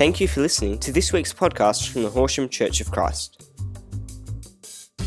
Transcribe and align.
Thank 0.00 0.16
you 0.18 0.26
for 0.28 0.40
listening 0.40 0.78
to 0.78 0.92
this 0.92 1.12
week's 1.12 1.34
podcast 1.34 1.90
from 1.90 2.04
the 2.04 2.08
Horsham 2.08 2.48
Church 2.48 2.80
of 2.80 2.90
Christ. 2.90 3.50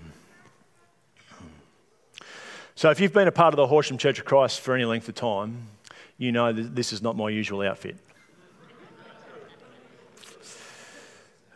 So, 2.74 2.90
if 2.90 3.00
you've 3.00 3.14
been 3.14 3.26
a 3.26 3.32
part 3.32 3.54
of 3.54 3.56
the 3.56 3.66
Horsham 3.66 3.96
Church 3.96 4.18
of 4.18 4.26
Christ 4.26 4.60
for 4.60 4.74
any 4.74 4.84
length 4.84 5.08
of 5.08 5.14
time, 5.14 5.68
you 6.18 6.30
know 6.30 6.52
that 6.52 6.76
this 6.76 6.92
is 6.92 7.00
not 7.00 7.16
my 7.16 7.30
usual 7.30 7.62
outfit. 7.62 7.96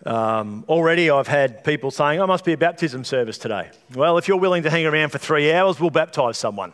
Um, 0.07 0.65
already, 0.67 1.11
I've 1.11 1.27
had 1.27 1.63
people 1.63 1.91
saying, 1.91 2.23
I 2.23 2.25
must 2.25 2.47
be 2.47 2.55
a 2.55 2.57
baptism 2.57 3.05
service 3.05 3.37
today. 3.37 3.71
Well, 3.95 4.17
if 4.17 4.29
you're 4.29 4.39
willing 4.39 4.63
to 4.63 4.71
hang 4.71 4.87
around 4.87 5.11
for 5.11 5.19
three 5.19 5.53
hours, 5.53 5.79
we'll 5.79 5.91
baptise 5.91 6.39
someone. 6.39 6.73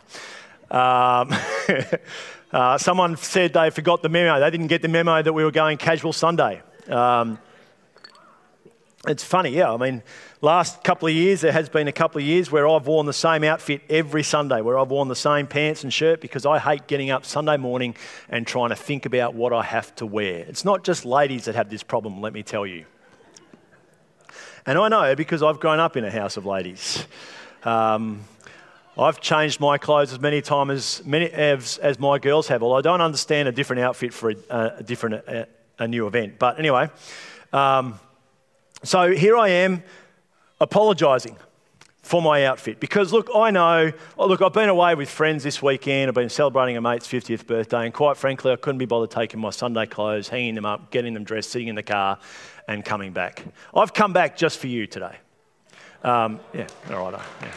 Um, 0.71 1.35
uh, 2.53 2.79
someone 2.79 3.17
said 3.17 3.53
they 3.53 3.71
forgot 3.71 4.01
the 4.01 4.09
memo. 4.09 4.39
They 4.39 4.51
didn't 4.51 4.69
get 4.69 4.81
the 4.81 4.89
memo 4.89 5.23
that 5.23 5.33
we 5.33 5.43
were 5.43 5.51
going 5.51 5.77
casual 5.77 6.13
Sunday. 6.13 6.63
Um, 6.89 7.41
it's 9.07 9.25
funny, 9.25 9.51
yeah. 9.51 9.73
I 9.73 9.77
mean, 9.77 10.03
last 10.41 10.83
couple 10.83 11.09
of 11.09 11.15
years, 11.15 11.41
there 11.41 11.53
has 11.53 11.69
been 11.69 11.89
a 11.89 11.93
couple 11.93 12.21
of 12.21 12.27
years 12.27 12.51
where 12.51 12.69
I've 12.69 12.87
worn 12.87 13.07
the 13.07 13.13
same 13.13 13.45
outfit 13.45 13.83
every 13.89 14.23
Sunday, 14.23 14.61
where 14.61 14.79
I've 14.79 14.91
worn 14.91 15.09
the 15.09 15.15
same 15.15 15.47
pants 15.47 15.85
and 15.85 15.93
shirt 15.93 16.21
because 16.21 16.45
I 16.45 16.59
hate 16.59 16.87
getting 16.87 17.11
up 17.11 17.25
Sunday 17.25 17.57
morning 17.57 17.95
and 18.29 18.47
trying 18.47 18.71
to 18.71 18.77
think 18.77 19.07
about 19.07 19.35
what 19.35 19.53
I 19.53 19.63
have 19.63 19.95
to 19.97 20.07
wear. 20.07 20.39
It's 20.49 20.65
not 20.65 20.85
just 20.85 21.05
ladies 21.05 21.45
that 21.45 21.55
have 21.55 21.71
this 21.71 21.83
problem, 21.83 22.21
let 22.21 22.33
me 22.33 22.43
tell 22.43 22.67
you. 22.67 22.85
And 24.67 24.79
I 24.79 24.89
know 24.89 25.15
because 25.15 25.43
I've 25.43 25.61
grown 25.61 25.79
up 25.79 25.97
in 25.97 26.05
a 26.05 26.11
house 26.11 26.37
of 26.37 26.45
ladies. 26.45 27.07
Um, 27.63 28.25
I've 28.99 29.21
changed 29.21 29.61
my 29.61 29.77
clothes 29.77 30.13
as 30.13 30.21
many 30.21 30.41
times 30.41 30.73
as, 30.73 31.07
many, 31.07 31.27
as, 31.27 31.77
as 31.79 32.01
my 32.01 32.19
girls 32.19 32.49
have. 32.49 32.63
Well, 32.63 32.75
I 32.75 32.81
don't 32.81 33.03
understand 33.03 33.47
a 33.47 33.53
different 33.53 33.83
outfit 33.83 34.15
for 34.15 34.31
a, 34.31 34.75
a 34.79 34.83
different 34.83 35.17
a, 35.17 35.47
a, 35.79 35.87
new 35.87 36.07
event. 36.07 36.39
But 36.39 36.59
anyway, 36.59 36.89
um, 37.53 38.01
so 38.89 39.13
here 39.13 39.37
I 39.37 39.49
am 39.49 39.83
apologising 40.61 41.37
for 42.03 42.23
my 42.23 42.47
outfit 42.47 42.79
because 42.79 43.13
look, 43.13 43.29
I 43.35 43.51
know. 43.51 43.93
Oh, 44.17 44.29
look, 44.29 44.41
I've 44.41 44.53
been 44.53 44.69
away 44.69 44.95
with 44.95 45.11
friends 45.11 45.43
this 45.43 45.61
weekend. 45.61 46.09
I've 46.09 46.15
been 46.15 46.29
celebrating 46.29 46.77
a 46.77 46.81
mate's 46.81 47.09
50th 47.09 47.47
birthday, 47.47 47.85
and 47.85 47.93
quite 47.93 48.17
frankly, 48.17 48.53
I 48.53 48.57
couldn't 48.57 48.79
be 48.79 48.87
bothered 48.87 49.11
taking 49.11 49.41
my 49.41 49.51
Sunday 49.51 49.87
clothes, 49.87 50.29
hanging 50.29 50.55
them 50.55 50.65
up, 50.65 50.93
getting 50.93 51.15
them 51.15 51.25
dressed, 51.25 51.51
sitting 51.51 51.67
in 51.69 51.75
the 51.75 51.83
car, 51.83 52.19
and 52.69 52.85
coming 52.85 53.13
back. 53.13 53.43
I've 53.75 53.93
come 53.93 54.13
back 54.13 54.37
just 54.37 54.59
for 54.59 54.69
you 54.69 54.87
today. 54.87 55.17
Um, 56.05 56.39
yeah, 56.55 56.69
all 56.91 57.11
right. 57.11 57.21
Yeah. 57.43 57.53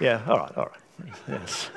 Yeah, 0.00 0.22
all 0.26 0.38
right, 0.38 0.56
all 0.56 0.64
right. 0.64 1.12
Yes. 1.28 1.70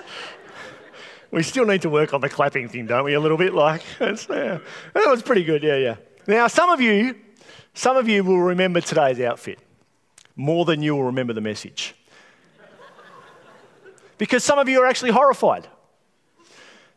We 1.31 1.43
still 1.43 1.65
need 1.65 1.81
to 1.81 1.89
work 1.89 2.13
on 2.13 2.21
the 2.21 2.29
clapping 2.29 2.69
thing, 2.69 2.85
don't 2.85 3.03
we? 3.03 3.13
A 3.13 3.19
little 3.19 3.37
bit 3.37 3.53
like 3.53 3.83
yeah, 3.99 4.13
that 4.13 4.61
was 4.93 5.21
pretty 5.21 5.43
good. 5.43 5.63
Yeah, 5.63 5.75
yeah. 5.75 5.95
Now, 6.27 6.47
some 6.47 6.69
of 6.69 6.79
you, 6.79 7.15
some 7.75 7.97
of 7.97 8.09
you 8.09 8.23
will 8.23 8.41
remember 8.41 8.81
today's 8.81 9.19
outfit 9.19 9.59
more 10.35 10.65
than 10.65 10.81
you 10.81 10.95
will 10.95 11.03
remember 11.03 11.33
the 11.33 11.41
message, 11.41 11.93
because 14.17 14.43
some 14.43 14.57
of 14.57 14.67
you 14.67 14.81
are 14.81 14.87
actually 14.87 15.11
horrified. 15.11 15.67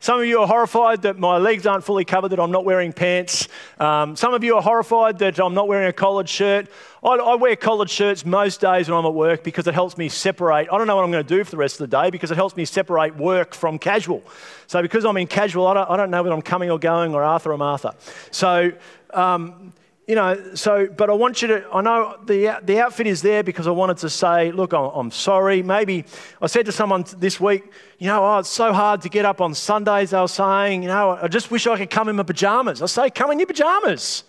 Some 0.00 0.20
of 0.20 0.26
you 0.26 0.38
are 0.38 0.46
horrified 0.46 1.02
that 1.02 1.18
my 1.18 1.38
legs 1.38 1.66
aren't 1.66 1.82
fully 1.82 2.04
covered, 2.04 2.28
that 2.28 2.38
I'm 2.38 2.52
not 2.52 2.64
wearing 2.64 2.92
pants. 2.92 3.48
Um, 3.80 4.14
some 4.14 4.32
of 4.32 4.44
you 4.44 4.54
are 4.54 4.62
horrified 4.62 5.18
that 5.18 5.40
I'm 5.40 5.54
not 5.54 5.66
wearing 5.66 5.88
a 5.88 5.92
collared 5.92 6.28
shirt. 6.28 6.68
I, 7.02 7.16
I, 7.16 7.34
wear 7.34 7.56
collared 7.56 7.90
shirts 7.90 8.24
most 8.24 8.60
days 8.60 8.88
when 8.88 8.96
I'm 8.96 9.04
at 9.06 9.14
work 9.14 9.42
because 9.42 9.66
it 9.66 9.74
helps 9.74 9.98
me 9.98 10.08
separate. 10.08 10.68
I 10.70 10.78
don't 10.78 10.86
know 10.86 10.94
what 10.94 11.04
I'm 11.04 11.10
going 11.10 11.26
to 11.26 11.36
do 11.36 11.42
for 11.42 11.50
the 11.50 11.56
rest 11.56 11.80
of 11.80 11.90
the 11.90 11.96
day 11.96 12.10
because 12.10 12.30
it 12.30 12.36
helps 12.36 12.56
me 12.56 12.64
separate 12.64 13.16
work 13.16 13.54
from 13.54 13.76
casual. 13.76 14.22
So, 14.68 14.80
because 14.82 15.04
I'm 15.04 15.16
in 15.16 15.26
casual, 15.26 15.66
I 15.66 15.74
don't, 15.74 15.90
I 15.90 15.96
don't 15.96 16.10
know 16.12 16.22
whether 16.22 16.34
I'm 16.34 16.42
coming 16.42 16.70
or 16.70 16.78
going 16.78 17.12
or 17.12 17.24
Arthur 17.24 17.52
or 17.52 17.58
Martha. 17.58 17.96
So, 18.30 18.70
um, 19.12 19.72
you 20.08 20.14
know, 20.14 20.54
so, 20.54 20.86
but 20.86 21.10
I 21.10 21.12
want 21.12 21.42
you 21.42 21.48
to, 21.48 21.68
I 21.70 21.82
know 21.82 22.18
the, 22.24 22.58
the 22.62 22.80
outfit 22.80 23.06
is 23.06 23.20
there 23.20 23.42
because 23.42 23.66
I 23.66 23.72
wanted 23.72 23.98
to 23.98 24.08
say, 24.08 24.50
look, 24.50 24.72
I'm, 24.72 24.90
I'm 24.94 25.10
sorry. 25.10 25.62
Maybe 25.62 26.06
I 26.40 26.46
said 26.46 26.64
to 26.64 26.72
someone 26.72 27.04
this 27.18 27.38
week, 27.38 27.70
you 27.98 28.06
know, 28.06 28.24
oh, 28.24 28.38
it's 28.38 28.48
so 28.48 28.72
hard 28.72 29.02
to 29.02 29.10
get 29.10 29.26
up 29.26 29.42
on 29.42 29.52
Sundays. 29.52 30.10
They 30.10 30.18
were 30.18 30.26
saying, 30.26 30.82
you 30.82 30.88
know, 30.88 31.18
I 31.20 31.28
just 31.28 31.50
wish 31.50 31.66
I 31.66 31.76
could 31.76 31.90
come 31.90 32.08
in 32.08 32.16
my 32.16 32.22
pajamas. 32.22 32.80
I 32.80 32.86
say, 32.86 33.10
come 33.10 33.30
in 33.32 33.38
your 33.38 33.46
pajamas. 33.46 34.24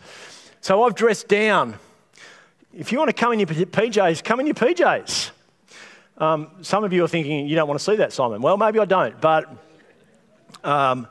So 0.59 0.84
I've 0.84 0.95
dressed 0.95 1.29
down. 1.29 1.79
If 2.73 2.91
you 2.91 2.97
want 2.97 3.07
to 3.07 3.13
come 3.13 3.31
in 3.31 3.40
your 3.40 3.47
PJs, 3.47 4.22
come 4.22 4.41
in 4.41 4.47
your 4.47 4.56
PJs. 4.56 5.31
Um, 6.17 6.50
some 6.61 6.84
of 6.84 6.91
you 6.91 7.06
are 7.06 7.07
thinking, 7.07 7.47
you 7.47 7.56
don't 7.56 7.69
want 7.69 7.79
to 7.79 7.85
see 7.85 7.96
that, 7.96 8.11
Simon. 8.11 8.41
Well, 8.41 8.57
maybe 8.57 8.79
I 8.79 8.85
don't, 8.85 9.19
but. 9.22 9.50
Um, 10.61 11.07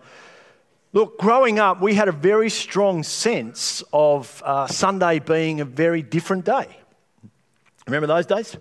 Look, 0.95 1.19
growing 1.19 1.59
up, 1.59 1.83
we 1.83 1.95
had 1.95 2.09
a 2.09 2.13
very 2.13 2.49
strong 2.49 3.03
sense 3.03 3.85
of 3.93 4.43
uh, 4.43 4.67
Sunday 4.69 5.19
being 5.19 5.61
a 5.61 5.67
very 5.67 6.01
different 6.01 6.47
day. 6.47 6.67
Remember 7.87 8.07
those 8.07 8.25
days? 8.25 8.57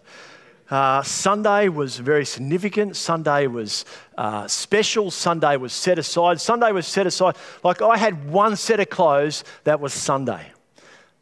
Uh, 0.69 1.01
Sunday 1.03 1.69
was 1.69 1.97
very 1.97 2.25
significant. 2.25 2.97
Sunday 2.97 3.47
was 3.47 3.85
uh, 4.17 4.45
special. 4.45 5.09
Sunday 5.09 5.55
was 5.55 5.71
set 5.71 5.97
aside. 5.97 6.41
Sunday 6.41 6.73
was 6.73 6.85
set 6.85 7.07
aside. 7.07 7.38
Like 7.63 7.81
I 7.81 7.95
had 7.95 8.29
one 8.29 8.57
set 8.57 8.81
of 8.81 8.89
clothes 8.89 9.45
that 9.63 9.79
was 9.79 9.94
Sunday. 9.94 10.51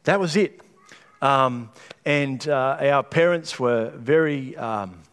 That 0.06 0.20
was 0.20 0.36
it. 0.36 0.60
Um, 1.22 1.70
and 2.04 2.48
uh, 2.50 2.78
our 2.82 3.04
parents 3.04 3.60
were 3.60 3.92
very 3.96 4.58
um, 4.58 5.04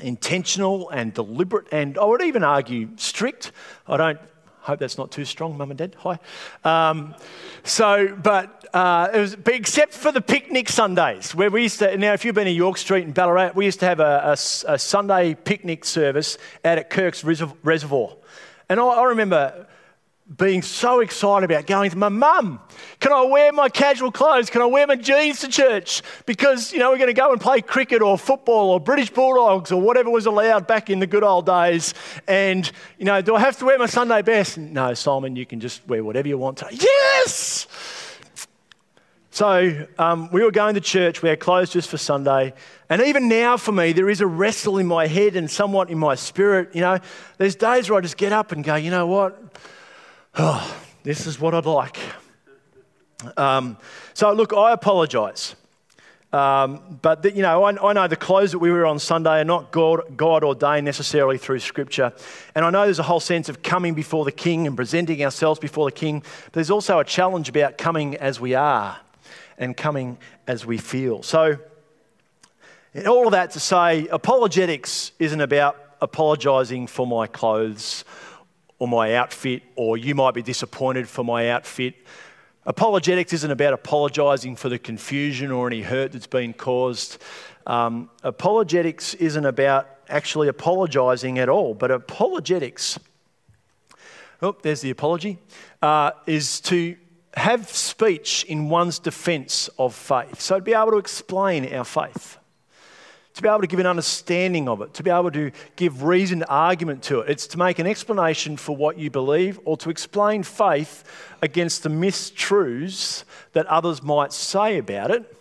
intentional 0.00 0.88
and 0.88 1.12
deliberate, 1.12 1.66
and 1.70 1.98
I 1.98 2.04
would 2.06 2.22
even 2.22 2.42
argue 2.42 2.88
strict. 2.96 3.52
I 3.86 3.98
don't 3.98 4.18
Hope 4.62 4.78
that's 4.78 4.96
not 4.96 5.10
too 5.10 5.24
strong, 5.24 5.58
mum 5.58 5.70
and 5.70 5.78
dad. 5.78 5.96
Hi. 5.98 6.18
Um, 6.64 7.16
so, 7.64 8.16
but 8.22 8.64
uh, 8.72 9.08
it 9.12 9.18
was, 9.18 9.36
except 9.46 9.92
for 9.92 10.12
the 10.12 10.20
picnic 10.20 10.68
Sundays, 10.68 11.34
where 11.34 11.50
we 11.50 11.62
used 11.62 11.80
to, 11.80 11.96
now 11.98 12.12
if 12.12 12.24
you've 12.24 12.36
been 12.36 12.44
to 12.44 12.50
York 12.52 12.78
Street 12.78 13.04
in 13.04 13.12
Ballarat, 13.12 13.52
we 13.56 13.64
used 13.64 13.80
to 13.80 13.86
have 13.86 13.98
a, 13.98 14.22
a, 14.24 14.32
a 14.32 14.78
Sunday 14.78 15.34
picnic 15.34 15.84
service 15.84 16.38
out 16.64 16.78
at 16.78 16.90
Kirk's 16.90 17.24
Reservoir. 17.24 18.16
And 18.68 18.78
I, 18.78 18.84
I 18.84 19.04
remember 19.04 19.66
being 20.36 20.62
so 20.62 21.00
excited 21.00 21.50
about 21.50 21.66
going 21.66 21.90
to 21.90 21.98
my 21.98 22.08
mum. 22.08 22.60
Can 23.00 23.12
I 23.12 23.22
wear 23.22 23.52
my 23.52 23.68
casual 23.68 24.12
clothes? 24.12 24.50
Can 24.50 24.62
I 24.62 24.66
wear 24.66 24.86
my 24.86 24.96
jeans 24.96 25.40
to 25.40 25.48
church? 25.48 26.02
Because, 26.26 26.72
you 26.72 26.78
know, 26.78 26.90
we're 26.90 26.98
going 26.98 27.08
to 27.08 27.14
go 27.14 27.32
and 27.32 27.40
play 27.40 27.60
cricket 27.60 28.02
or 28.02 28.16
football 28.16 28.70
or 28.70 28.80
British 28.80 29.10
Bulldogs 29.10 29.72
or 29.72 29.80
whatever 29.80 30.10
was 30.10 30.26
allowed 30.26 30.66
back 30.66 30.90
in 30.90 31.00
the 31.00 31.06
good 31.06 31.24
old 31.24 31.46
days. 31.46 31.92
And, 32.28 32.70
you 32.98 33.04
know, 33.04 33.20
do 33.20 33.34
I 33.34 33.40
have 33.40 33.58
to 33.58 33.64
wear 33.64 33.78
my 33.78 33.86
Sunday 33.86 34.22
best? 34.22 34.58
No, 34.58 34.94
Simon, 34.94 35.36
you 35.36 35.44
can 35.44 35.60
just 35.60 35.86
wear 35.88 36.04
whatever 36.04 36.28
you 36.28 36.38
want 36.38 36.58
today. 36.58 36.78
Yes! 36.80 37.66
So 39.30 39.86
um, 39.98 40.28
we 40.30 40.44
were 40.44 40.50
going 40.50 40.74
to 40.74 40.80
church. 40.80 41.22
We 41.22 41.30
had 41.30 41.40
clothes 41.40 41.70
just 41.70 41.88
for 41.88 41.96
Sunday. 41.96 42.52
And 42.88 43.02
even 43.02 43.28
now, 43.28 43.56
for 43.56 43.72
me, 43.72 43.92
there 43.92 44.10
is 44.10 44.20
a 44.20 44.26
wrestle 44.26 44.78
in 44.78 44.86
my 44.86 45.06
head 45.06 45.36
and 45.36 45.50
somewhat 45.50 45.90
in 45.90 45.98
my 45.98 46.14
spirit. 46.14 46.74
You 46.74 46.82
know, 46.82 46.98
there's 47.38 47.56
days 47.56 47.88
where 47.88 47.98
I 47.98 48.02
just 48.02 48.18
get 48.18 48.32
up 48.32 48.52
and 48.52 48.62
go, 48.62 48.74
you 48.76 48.90
know 48.90 49.06
what? 49.06 49.58
Oh, 50.38 50.82
this 51.02 51.26
is 51.26 51.38
what 51.40 51.54
I'd 51.54 51.66
like. 51.66 51.98
Um, 53.36 53.76
so, 54.14 54.32
look, 54.32 54.52
I 54.52 54.72
apologise. 54.72 55.54
Um, 56.32 56.98
but, 57.02 57.22
the, 57.22 57.32
you 57.32 57.42
know, 57.42 57.62
I, 57.64 57.90
I, 57.90 57.92
know 57.92 58.08
the 58.08 58.16
clothes 58.16 58.52
that 58.52 58.58
we 58.58 58.72
wear 58.72 58.86
on 58.86 58.98
Sunday 58.98 59.40
are 59.40 59.44
not 59.44 59.70
God, 59.70 60.16
God 60.16 60.42
ordained 60.42 60.86
necessarily 60.86 61.36
through 61.36 61.58
Scripture. 61.58 62.12
And 62.54 62.64
I 62.64 62.70
know 62.70 62.84
there's 62.84 62.98
a 62.98 63.04
whole 63.04 63.20
sense 63.20 63.50
of 63.50 63.62
coming 63.62 63.92
before 63.92 64.24
the 64.24 64.32
King 64.32 64.66
and 64.66 64.74
presenting 64.74 65.22
ourselves 65.22 65.60
before 65.60 65.84
the 65.88 65.94
King. 65.94 66.20
But 66.44 66.54
there's 66.54 66.70
also 66.70 66.98
a 66.98 67.04
challenge 67.04 67.50
about 67.50 67.76
coming 67.76 68.16
as 68.16 68.40
we 68.40 68.54
are 68.54 68.98
and 69.58 69.76
coming 69.76 70.16
as 70.46 70.64
we 70.64 70.78
feel. 70.78 71.22
So, 71.22 71.58
all 73.06 73.26
of 73.26 73.32
that 73.32 73.50
to 73.52 73.60
say, 73.60 74.08
apologetics 74.08 75.12
isn't 75.18 75.40
about 75.40 75.76
apologising 76.00 76.86
for 76.86 77.06
my 77.06 77.26
clothes 77.26 78.04
or 78.82 78.88
my 78.88 79.14
outfit, 79.14 79.62
or 79.76 79.96
you 79.96 80.12
might 80.12 80.34
be 80.34 80.42
disappointed 80.42 81.08
for 81.08 81.22
my 81.22 81.48
outfit. 81.50 81.94
Apologetics 82.66 83.32
isn't 83.32 83.52
about 83.52 83.72
apologising 83.72 84.56
for 84.56 84.68
the 84.68 84.76
confusion 84.76 85.52
or 85.52 85.68
any 85.68 85.82
hurt 85.82 86.10
that's 86.10 86.26
been 86.26 86.52
caused. 86.52 87.22
Um, 87.64 88.10
apologetics 88.24 89.14
isn't 89.14 89.46
about 89.46 89.88
actually 90.08 90.48
apologising 90.48 91.38
at 91.38 91.48
all, 91.48 91.74
but 91.74 91.92
apologetics, 91.92 92.98
oh, 94.42 94.56
there's 94.62 94.80
the 94.80 94.90
apology, 94.90 95.38
uh, 95.80 96.10
is 96.26 96.60
to 96.62 96.96
have 97.34 97.68
speech 97.68 98.42
in 98.48 98.68
one's 98.68 98.98
defence 98.98 99.70
of 99.78 99.94
faith. 99.94 100.40
So 100.40 100.56
to 100.56 100.60
be 100.60 100.74
able 100.74 100.90
to 100.90 100.98
explain 100.98 101.72
our 101.72 101.84
faith 101.84 102.36
to 103.34 103.42
be 103.42 103.48
able 103.48 103.60
to 103.60 103.66
give 103.66 103.78
an 103.80 103.86
understanding 103.86 104.68
of 104.68 104.82
it, 104.82 104.92
to 104.94 105.02
be 105.02 105.10
able 105.10 105.30
to 105.30 105.50
give 105.76 106.02
reasoned 106.02 106.44
argument 106.48 107.02
to 107.04 107.20
it. 107.20 107.30
It's 107.30 107.46
to 107.48 107.58
make 107.58 107.78
an 107.78 107.86
explanation 107.86 108.56
for 108.56 108.76
what 108.76 108.98
you 108.98 109.10
believe 109.10 109.58
or 109.64 109.76
to 109.78 109.90
explain 109.90 110.42
faith 110.42 111.04
against 111.40 111.82
the 111.82 111.88
mistruths 111.88 113.24
that 113.52 113.66
others 113.66 114.02
might 114.02 114.32
say 114.32 114.78
about 114.78 115.10
it, 115.10 115.36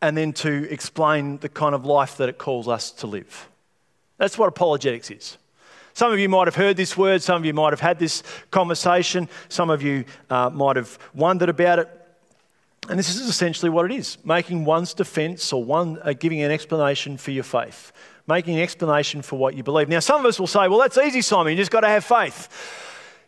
and 0.00 0.16
then 0.16 0.32
to 0.32 0.68
explain 0.68 1.38
the 1.38 1.48
kind 1.48 1.74
of 1.74 1.84
life 1.84 2.16
that 2.16 2.28
it 2.28 2.38
calls 2.38 2.66
us 2.66 2.90
to 2.90 3.06
live. 3.06 3.48
That's 4.18 4.36
what 4.36 4.48
apologetics 4.48 5.10
is. 5.10 5.38
Some 5.94 6.12
of 6.12 6.18
you 6.18 6.28
might 6.28 6.46
have 6.46 6.56
heard 6.56 6.76
this 6.76 6.96
word, 6.96 7.22
some 7.22 7.36
of 7.36 7.44
you 7.44 7.52
might 7.52 7.72
have 7.72 7.80
had 7.80 7.98
this 7.98 8.22
conversation, 8.50 9.28
some 9.48 9.70
of 9.70 9.82
you 9.82 10.04
uh, 10.30 10.50
might 10.50 10.76
have 10.76 10.98
wondered 11.14 11.50
about 11.50 11.78
it. 11.78 12.01
And 12.88 12.98
this 12.98 13.08
is 13.08 13.20
essentially 13.20 13.70
what 13.70 13.90
it 13.90 13.94
is 13.94 14.18
making 14.24 14.64
one's 14.64 14.92
defense 14.92 15.52
or 15.52 15.62
one, 15.62 15.98
uh, 16.02 16.12
giving 16.14 16.42
an 16.42 16.50
explanation 16.50 17.16
for 17.16 17.30
your 17.30 17.44
faith, 17.44 17.92
making 18.26 18.56
an 18.56 18.60
explanation 18.60 19.22
for 19.22 19.38
what 19.38 19.54
you 19.54 19.62
believe. 19.62 19.88
Now, 19.88 20.00
some 20.00 20.20
of 20.20 20.26
us 20.26 20.40
will 20.40 20.48
say, 20.48 20.66
well, 20.68 20.80
that's 20.80 20.98
easy, 20.98 21.22
Simon, 21.22 21.52
you 21.52 21.56
just 21.56 21.70
got 21.70 21.80
to 21.80 21.88
have 21.88 22.04
faith. 22.04 22.48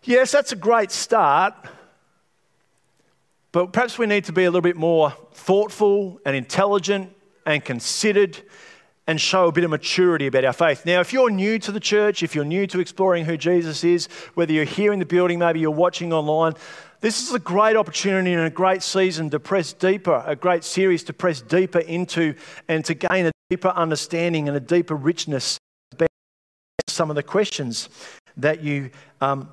Yes, 0.02 0.32
that's 0.32 0.52
a 0.52 0.56
great 0.56 0.90
start, 0.90 1.54
but 3.52 3.72
perhaps 3.72 3.96
we 3.96 4.06
need 4.06 4.24
to 4.24 4.32
be 4.32 4.44
a 4.44 4.50
little 4.50 4.60
bit 4.60 4.76
more 4.76 5.12
thoughtful 5.32 6.20
and 6.26 6.34
intelligent 6.34 7.12
and 7.46 7.64
considered 7.64 8.42
and 9.06 9.20
show 9.20 9.48
a 9.48 9.52
bit 9.52 9.64
of 9.64 9.70
maturity 9.70 10.26
about 10.26 10.44
our 10.44 10.52
faith. 10.52 10.86
Now, 10.86 11.00
if 11.00 11.12
you're 11.12 11.30
new 11.30 11.58
to 11.60 11.72
the 11.72 11.80
church, 11.80 12.22
if 12.22 12.34
you're 12.34 12.44
new 12.44 12.66
to 12.66 12.80
exploring 12.80 13.26
who 13.26 13.36
Jesus 13.36 13.84
is, 13.84 14.06
whether 14.34 14.52
you're 14.52 14.64
here 14.64 14.92
in 14.92 14.98
the 14.98 15.06
building, 15.06 15.38
maybe 15.38 15.60
you're 15.60 15.70
watching 15.70 16.12
online, 16.12 16.54
this 17.04 17.28
is 17.28 17.34
a 17.34 17.38
great 17.38 17.76
opportunity 17.76 18.32
and 18.32 18.46
a 18.46 18.48
great 18.48 18.82
season 18.82 19.28
to 19.28 19.38
press 19.38 19.74
deeper, 19.74 20.24
a 20.26 20.34
great 20.34 20.64
series 20.64 21.04
to 21.04 21.12
press 21.12 21.42
deeper 21.42 21.80
into 21.80 22.34
and 22.66 22.82
to 22.82 22.94
gain 22.94 23.26
a 23.26 23.32
deeper 23.50 23.68
understanding 23.68 24.48
and 24.48 24.56
a 24.56 24.60
deeper 24.60 24.94
richness 24.94 25.58
about 25.92 26.08
some 26.88 27.10
of 27.10 27.16
the 27.16 27.22
questions 27.22 27.90
that 28.38 28.62
you 28.62 28.88
um, 29.20 29.50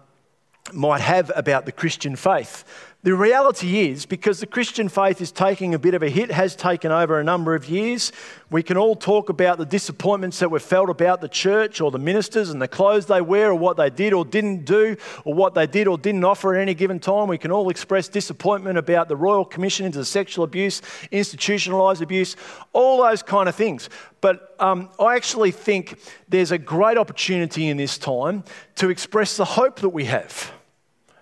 might 0.71 1.01
have 1.01 1.29
about 1.35 1.65
the 1.65 1.73
Christian 1.73 2.15
faith. 2.15 2.63
The 3.03 3.15
reality 3.15 3.89
is, 3.89 4.05
because 4.05 4.41
the 4.41 4.45
Christian 4.45 4.87
faith 4.87 5.21
is 5.21 5.31
taking 5.31 5.73
a 5.73 5.79
bit 5.79 5.95
of 5.95 6.03
a 6.03 6.09
hit, 6.09 6.29
has 6.29 6.55
taken 6.55 6.91
over 6.91 7.19
a 7.19 7.23
number 7.23 7.55
of 7.55 7.67
years, 7.67 8.11
we 8.51 8.61
can 8.61 8.77
all 8.77 8.95
talk 8.95 9.29
about 9.29 9.57
the 9.57 9.65
disappointments 9.65 10.37
that 10.37 10.51
we've 10.51 10.61
felt 10.61 10.87
about 10.87 11.19
the 11.19 11.27
church 11.27 11.81
or 11.81 11.89
the 11.89 11.97
ministers 11.97 12.51
and 12.51 12.61
the 12.61 12.67
clothes 12.67 13.07
they 13.07 13.19
wear 13.19 13.49
or 13.49 13.55
what 13.55 13.75
they 13.75 13.89
did 13.89 14.13
or 14.13 14.23
didn't 14.23 14.65
do 14.65 14.95
or 15.25 15.33
what 15.33 15.55
they 15.55 15.65
did 15.65 15.87
or 15.87 15.97
didn't 15.97 16.23
offer 16.23 16.53
at 16.53 16.61
any 16.61 16.75
given 16.75 16.99
time. 16.99 17.27
We 17.27 17.39
can 17.39 17.49
all 17.49 17.71
express 17.71 18.07
disappointment 18.07 18.77
about 18.77 19.07
the 19.07 19.15
Royal 19.15 19.45
Commission 19.45 19.87
into 19.87 20.05
sexual 20.05 20.45
abuse, 20.45 20.81
institutionalised 21.11 22.01
abuse, 22.01 22.35
all 22.71 23.01
those 23.01 23.23
kind 23.23 23.49
of 23.49 23.55
things. 23.55 23.89
But 24.21 24.55
um, 24.59 24.91
I 24.99 25.15
actually 25.15 25.49
think 25.49 25.99
there's 26.29 26.51
a 26.51 26.59
great 26.59 26.99
opportunity 26.99 27.67
in 27.67 27.77
this 27.77 27.97
time 27.97 28.43
to 28.75 28.91
express 28.91 29.37
the 29.37 29.45
hope 29.45 29.79
that 29.79 29.89
we 29.89 30.05
have. 30.05 30.51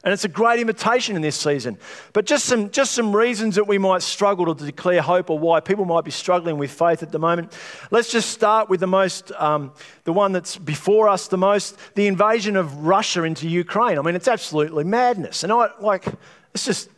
And 0.09 0.13
it's 0.15 0.25
a 0.25 0.27
great 0.27 0.59
invitation 0.59 1.15
in 1.15 1.21
this 1.21 1.35
season. 1.35 1.77
But 2.13 2.25
just 2.25 2.45
some, 2.45 2.71
just 2.71 2.93
some 2.93 3.15
reasons 3.15 3.53
that 3.57 3.67
we 3.67 3.77
might 3.77 4.01
struggle 4.01 4.55
to 4.55 4.65
declare 4.65 5.03
hope 5.03 5.29
or 5.29 5.37
why 5.37 5.59
people 5.59 5.85
might 5.85 6.03
be 6.03 6.09
struggling 6.09 6.57
with 6.57 6.71
faith 6.71 7.03
at 7.03 7.11
the 7.11 7.19
moment. 7.19 7.55
Let's 7.91 8.11
just 8.11 8.31
start 8.31 8.71
with 8.71 8.79
the 8.79 8.87
most, 8.87 9.31
um, 9.33 9.71
the 10.05 10.11
one 10.11 10.31
that's 10.31 10.57
before 10.57 11.07
us 11.07 11.27
the 11.27 11.37
most 11.37 11.77
the 11.93 12.07
invasion 12.07 12.55
of 12.55 12.87
Russia 12.87 13.21
into 13.21 13.47
Ukraine. 13.47 13.99
I 13.99 14.01
mean, 14.01 14.15
it's 14.15 14.27
absolutely 14.27 14.83
madness. 14.83 15.43
And 15.43 15.53
I, 15.53 15.69
like, 15.79 16.07
it's 16.55 16.65
just, 16.65 16.89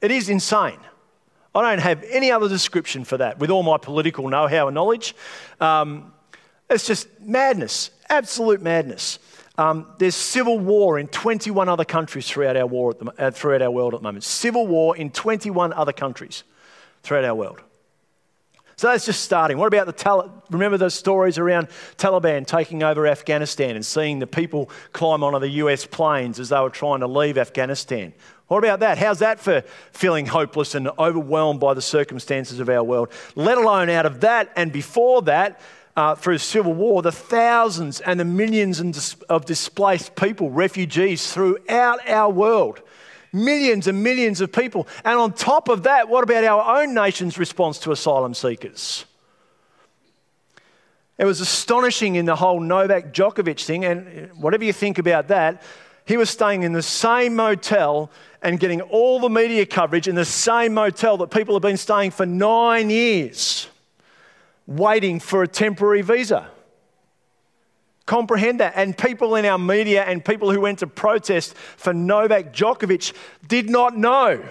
it 0.00 0.12
is 0.12 0.28
insane. 0.28 0.78
I 1.52 1.68
don't 1.68 1.82
have 1.82 2.04
any 2.04 2.30
other 2.30 2.48
description 2.48 3.02
for 3.02 3.16
that 3.16 3.40
with 3.40 3.50
all 3.50 3.64
my 3.64 3.78
political 3.78 4.28
know 4.28 4.46
how 4.46 4.68
and 4.68 4.76
knowledge. 4.76 5.16
Um, 5.60 6.12
it's 6.70 6.86
just 6.86 7.08
madness, 7.20 7.90
absolute 8.08 8.62
madness. 8.62 9.18
Um, 9.60 9.86
there's 9.98 10.14
civil 10.14 10.58
war 10.58 10.98
in 10.98 11.06
21 11.06 11.68
other 11.68 11.84
countries 11.84 12.26
throughout 12.26 12.56
our, 12.56 12.66
war 12.66 12.94
the, 12.94 13.12
uh, 13.18 13.30
throughout 13.30 13.60
our 13.60 13.70
world 13.70 13.92
at 13.92 14.00
the 14.00 14.04
moment. 14.04 14.24
Civil 14.24 14.66
war 14.66 14.96
in 14.96 15.10
21 15.10 15.74
other 15.74 15.92
countries 15.92 16.44
throughout 17.02 17.26
our 17.26 17.34
world. 17.34 17.60
So 18.76 18.86
that's 18.86 19.04
just 19.04 19.20
starting. 19.22 19.58
What 19.58 19.66
about 19.66 19.84
the 19.84 19.92
Tal- 19.92 20.42
remember 20.48 20.78
those 20.78 20.94
stories 20.94 21.36
around 21.36 21.68
Taliban 21.98 22.46
taking 22.46 22.82
over 22.82 23.06
Afghanistan 23.06 23.76
and 23.76 23.84
seeing 23.84 24.18
the 24.18 24.26
people 24.26 24.70
climb 24.94 25.22
onto 25.22 25.38
the 25.40 25.50
US 25.50 25.84
planes 25.84 26.40
as 26.40 26.48
they 26.48 26.58
were 26.58 26.70
trying 26.70 27.00
to 27.00 27.06
leave 27.06 27.36
Afghanistan? 27.36 28.14
What 28.46 28.64
about 28.64 28.80
that? 28.80 28.96
How's 28.96 29.18
that 29.18 29.40
for 29.40 29.60
feeling 29.92 30.24
hopeless 30.24 30.74
and 30.74 30.88
overwhelmed 30.98 31.60
by 31.60 31.74
the 31.74 31.82
circumstances 31.82 32.60
of 32.60 32.70
our 32.70 32.82
world? 32.82 33.12
Let 33.34 33.58
alone 33.58 33.90
out 33.90 34.06
of 34.06 34.20
that 34.22 34.50
and 34.56 34.72
before 34.72 35.20
that, 35.22 35.60
uh, 36.00 36.14
through 36.14 36.38
civil 36.38 36.72
war, 36.72 37.02
the 37.02 37.12
thousands 37.12 38.00
and 38.00 38.18
the 38.18 38.24
millions 38.24 39.16
of 39.28 39.44
displaced 39.44 40.16
people, 40.16 40.50
refugees 40.50 41.30
throughout 41.30 42.08
our 42.08 42.32
world. 42.32 42.80
Millions 43.34 43.86
and 43.86 44.02
millions 44.02 44.40
of 44.40 44.50
people. 44.50 44.88
And 45.04 45.18
on 45.18 45.34
top 45.34 45.68
of 45.68 45.82
that, 45.82 46.08
what 46.08 46.24
about 46.24 46.42
our 46.42 46.80
own 46.80 46.94
nation's 46.94 47.36
response 47.36 47.78
to 47.80 47.92
asylum 47.92 48.32
seekers? 48.32 49.04
It 51.18 51.26
was 51.26 51.42
astonishing 51.42 52.14
in 52.14 52.24
the 52.24 52.34
whole 52.34 52.60
Novak 52.60 53.12
Djokovic 53.12 53.62
thing, 53.62 53.84
and 53.84 54.32
whatever 54.40 54.64
you 54.64 54.72
think 54.72 54.98
about 54.98 55.28
that, 55.28 55.62
he 56.06 56.16
was 56.16 56.30
staying 56.30 56.62
in 56.62 56.72
the 56.72 56.82
same 56.82 57.36
motel 57.36 58.10
and 58.40 58.58
getting 58.58 58.80
all 58.80 59.20
the 59.20 59.28
media 59.28 59.66
coverage 59.66 60.08
in 60.08 60.14
the 60.14 60.24
same 60.24 60.72
motel 60.72 61.18
that 61.18 61.30
people 61.30 61.54
have 61.54 61.62
been 61.62 61.76
staying 61.76 62.12
for 62.12 62.24
nine 62.24 62.88
years 62.88 63.68
waiting 64.70 65.20
for 65.20 65.42
a 65.42 65.48
temporary 65.48 66.00
visa. 66.00 66.48
Comprehend 68.06 68.60
that. 68.60 68.72
And 68.76 68.96
people 68.96 69.34
in 69.34 69.44
our 69.44 69.58
media 69.58 70.02
and 70.04 70.24
people 70.24 70.50
who 70.50 70.60
went 70.60 70.78
to 70.78 70.86
protest 70.86 71.54
for 71.54 71.92
Novak 71.92 72.54
Djokovic 72.54 73.12
did 73.46 73.68
not 73.68 73.96
know. 73.96 74.42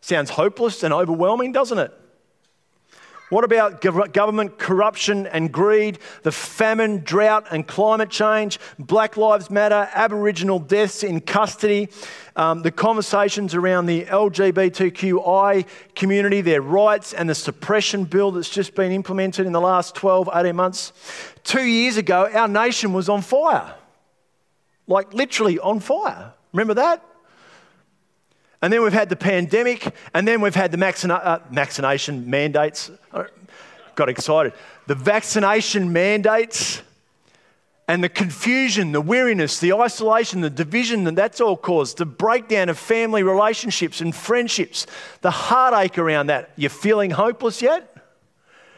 Sounds 0.00 0.30
hopeless 0.30 0.82
and 0.82 0.94
overwhelming, 0.94 1.52
doesn't 1.52 1.78
it? 1.78 1.99
What 3.30 3.44
about 3.44 3.80
government 3.80 4.58
corruption 4.58 5.28
and 5.28 5.52
greed, 5.52 6.00
the 6.24 6.32
famine, 6.32 7.02
drought, 7.04 7.46
and 7.52 7.64
climate 7.64 8.10
change, 8.10 8.58
Black 8.76 9.16
Lives 9.16 9.50
Matter, 9.50 9.88
Aboriginal 9.94 10.58
deaths 10.58 11.04
in 11.04 11.20
custody, 11.20 11.90
um, 12.34 12.62
the 12.62 12.72
conversations 12.72 13.54
around 13.54 13.86
the 13.86 14.04
LGBTQI 14.06 15.64
community, 15.94 16.40
their 16.40 16.60
rights, 16.60 17.12
and 17.12 17.30
the 17.30 17.34
suppression 17.36 18.02
bill 18.02 18.32
that's 18.32 18.50
just 18.50 18.74
been 18.74 18.90
implemented 18.90 19.46
in 19.46 19.52
the 19.52 19.60
last 19.60 19.94
12, 19.94 20.28
18 20.34 20.56
months? 20.56 20.92
Two 21.44 21.62
years 21.62 21.96
ago, 21.96 22.28
our 22.34 22.48
nation 22.48 22.92
was 22.92 23.08
on 23.08 23.22
fire. 23.22 23.76
Like 24.88 25.14
literally 25.14 25.60
on 25.60 25.78
fire. 25.78 26.34
Remember 26.52 26.74
that? 26.74 27.04
And 28.62 28.72
then 28.72 28.82
we've 28.82 28.92
had 28.92 29.08
the 29.08 29.16
pandemic, 29.16 29.94
and 30.12 30.28
then 30.28 30.40
we've 30.40 30.54
had 30.54 30.70
the 30.70 31.12
uh, 31.12 31.38
vaccination 31.50 32.28
mandates. 32.28 32.90
Got 33.94 34.08
excited. 34.08 34.52
The 34.86 34.94
vaccination 34.94 35.92
mandates 35.92 36.82
and 37.90 38.04
the 38.04 38.08
confusion, 38.08 38.92
the 38.92 39.00
weariness, 39.00 39.58
the 39.58 39.72
isolation, 39.72 40.42
the 40.42 40.50
division 40.50 41.04
that 41.04 41.16
that's 41.16 41.40
all 41.40 41.56
caused, 41.56 41.98
the 41.98 42.06
breakdown 42.06 42.68
of 42.68 42.78
family 42.78 43.24
relationships 43.24 44.00
and 44.00 44.14
friendships, 44.14 44.86
the 45.22 45.30
heartache 45.30 45.98
around 45.98 46.28
that. 46.28 46.50
You're 46.54 46.70
feeling 46.70 47.10
hopeless 47.10 47.60
yet? 47.60 47.96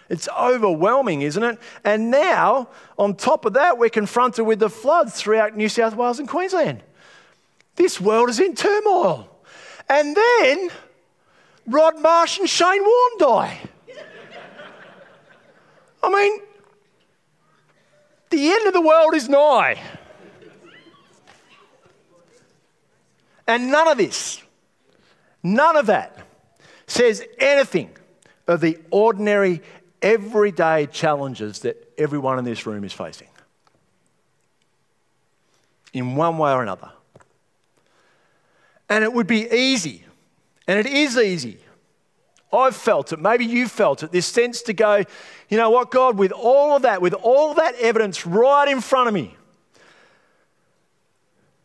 It's 0.08 0.28
overwhelming, 0.28 1.22
isn't 1.22 1.42
it? 1.42 1.58
And 1.84 2.10
now, 2.10 2.68
on 2.98 3.14
top 3.14 3.44
of 3.44 3.52
that, 3.54 3.78
we're 3.78 3.90
confronted 3.90 4.46
with 4.46 4.60
the 4.60 4.70
floods 4.70 5.14
throughout 5.14 5.56
New 5.56 5.68
South 5.68 5.94
Wales 5.94 6.18
and 6.18 6.28
Queensland. 6.28 6.82
This 7.76 8.00
world 8.00 8.30
is 8.30 8.40
in 8.40 8.54
turmoil. 8.54 9.28
And 9.92 10.16
then 10.16 10.70
Rod 11.66 12.00
Marsh 12.00 12.38
and 12.38 12.48
Shane 12.48 12.82
Warne 12.82 13.18
die. 13.18 13.60
I 16.02 16.10
mean, 16.10 16.40
the 18.30 18.52
end 18.52 18.66
of 18.68 18.72
the 18.72 18.80
world 18.80 19.14
is 19.14 19.28
nigh. 19.28 19.78
And 23.46 23.70
none 23.70 23.86
of 23.86 23.98
this, 23.98 24.40
none 25.42 25.76
of 25.76 25.84
that 25.86 26.16
says 26.86 27.22
anything 27.38 27.90
of 28.48 28.62
the 28.62 28.78
ordinary, 28.90 29.60
everyday 30.00 30.86
challenges 30.86 31.58
that 31.60 31.92
everyone 31.98 32.38
in 32.38 32.46
this 32.46 32.64
room 32.64 32.82
is 32.84 32.94
facing. 32.94 33.28
In 35.92 36.16
one 36.16 36.38
way 36.38 36.50
or 36.50 36.62
another. 36.62 36.92
And 38.92 39.02
it 39.02 39.10
would 39.10 39.26
be 39.26 39.50
easy, 39.50 40.04
and 40.66 40.78
it 40.78 40.84
is 40.84 41.16
easy. 41.16 41.56
I've 42.52 42.76
felt 42.76 43.10
it, 43.14 43.18
maybe 43.18 43.46
you've 43.46 43.70
felt 43.70 44.02
it, 44.02 44.12
this 44.12 44.26
sense 44.26 44.60
to 44.64 44.74
go, 44.74 45.02
you 45.48 45.56
know 45.56 45.70
what, 45.70 45.90
God, 45.90 46.18
with 46.18 46.30
all 46.30 46.76
of 46.76 46.82
that, 46.82 47.00
with 47.00 47.14
all 47.14 47.54
that 47.54 47.74
evidence 47.76 48.26
right 48.26 48.68
in 48.68 48.82
front 48.82 49.08
of 49.08 49.14
me, 49.14 49.34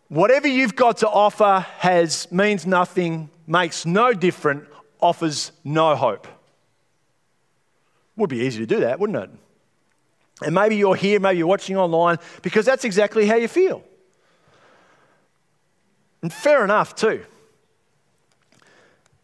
whatever 0.08 0.48
you've 0.48 0.78
got 0.78 1.00
to 1.00 1.10
offer 1.10 1.66
has 1.80 2.32
means 2.32 2.66
nothing, 2.66 3.30
makes 3.46 3.86
no 3.86 4.14
difference, 4.14 4.66
offers 5.02 5.52
no 5.66 5.98
hope. 5.98 6.30
Would 8.16 8.30
be 8.30 8.40
easy 8.40 8.60
to 8.60 8.66
do 8.66 8.80
that, 8.80 9.02
wouldn't 9.02 9.22
it? 9.22 9.30
And 10.46 10.56
maybe 10.56 10.78
you're 10.78 10.96
here, 10.96 11.20
maybe 11.20 11.40
you're 11.40 11.48
watching 11.48 11.76
online, 11.76 12.20
because 12.42 12.66
that's 12.66 12.86
exactly 12.86 13.26
how 13.26 13.36
you 13.36 13.50
feel. 13.50 13.84
And 16.22 16.34
fair 16.34 16.64
enough, 16.64 16.96
too. 16.96 17.26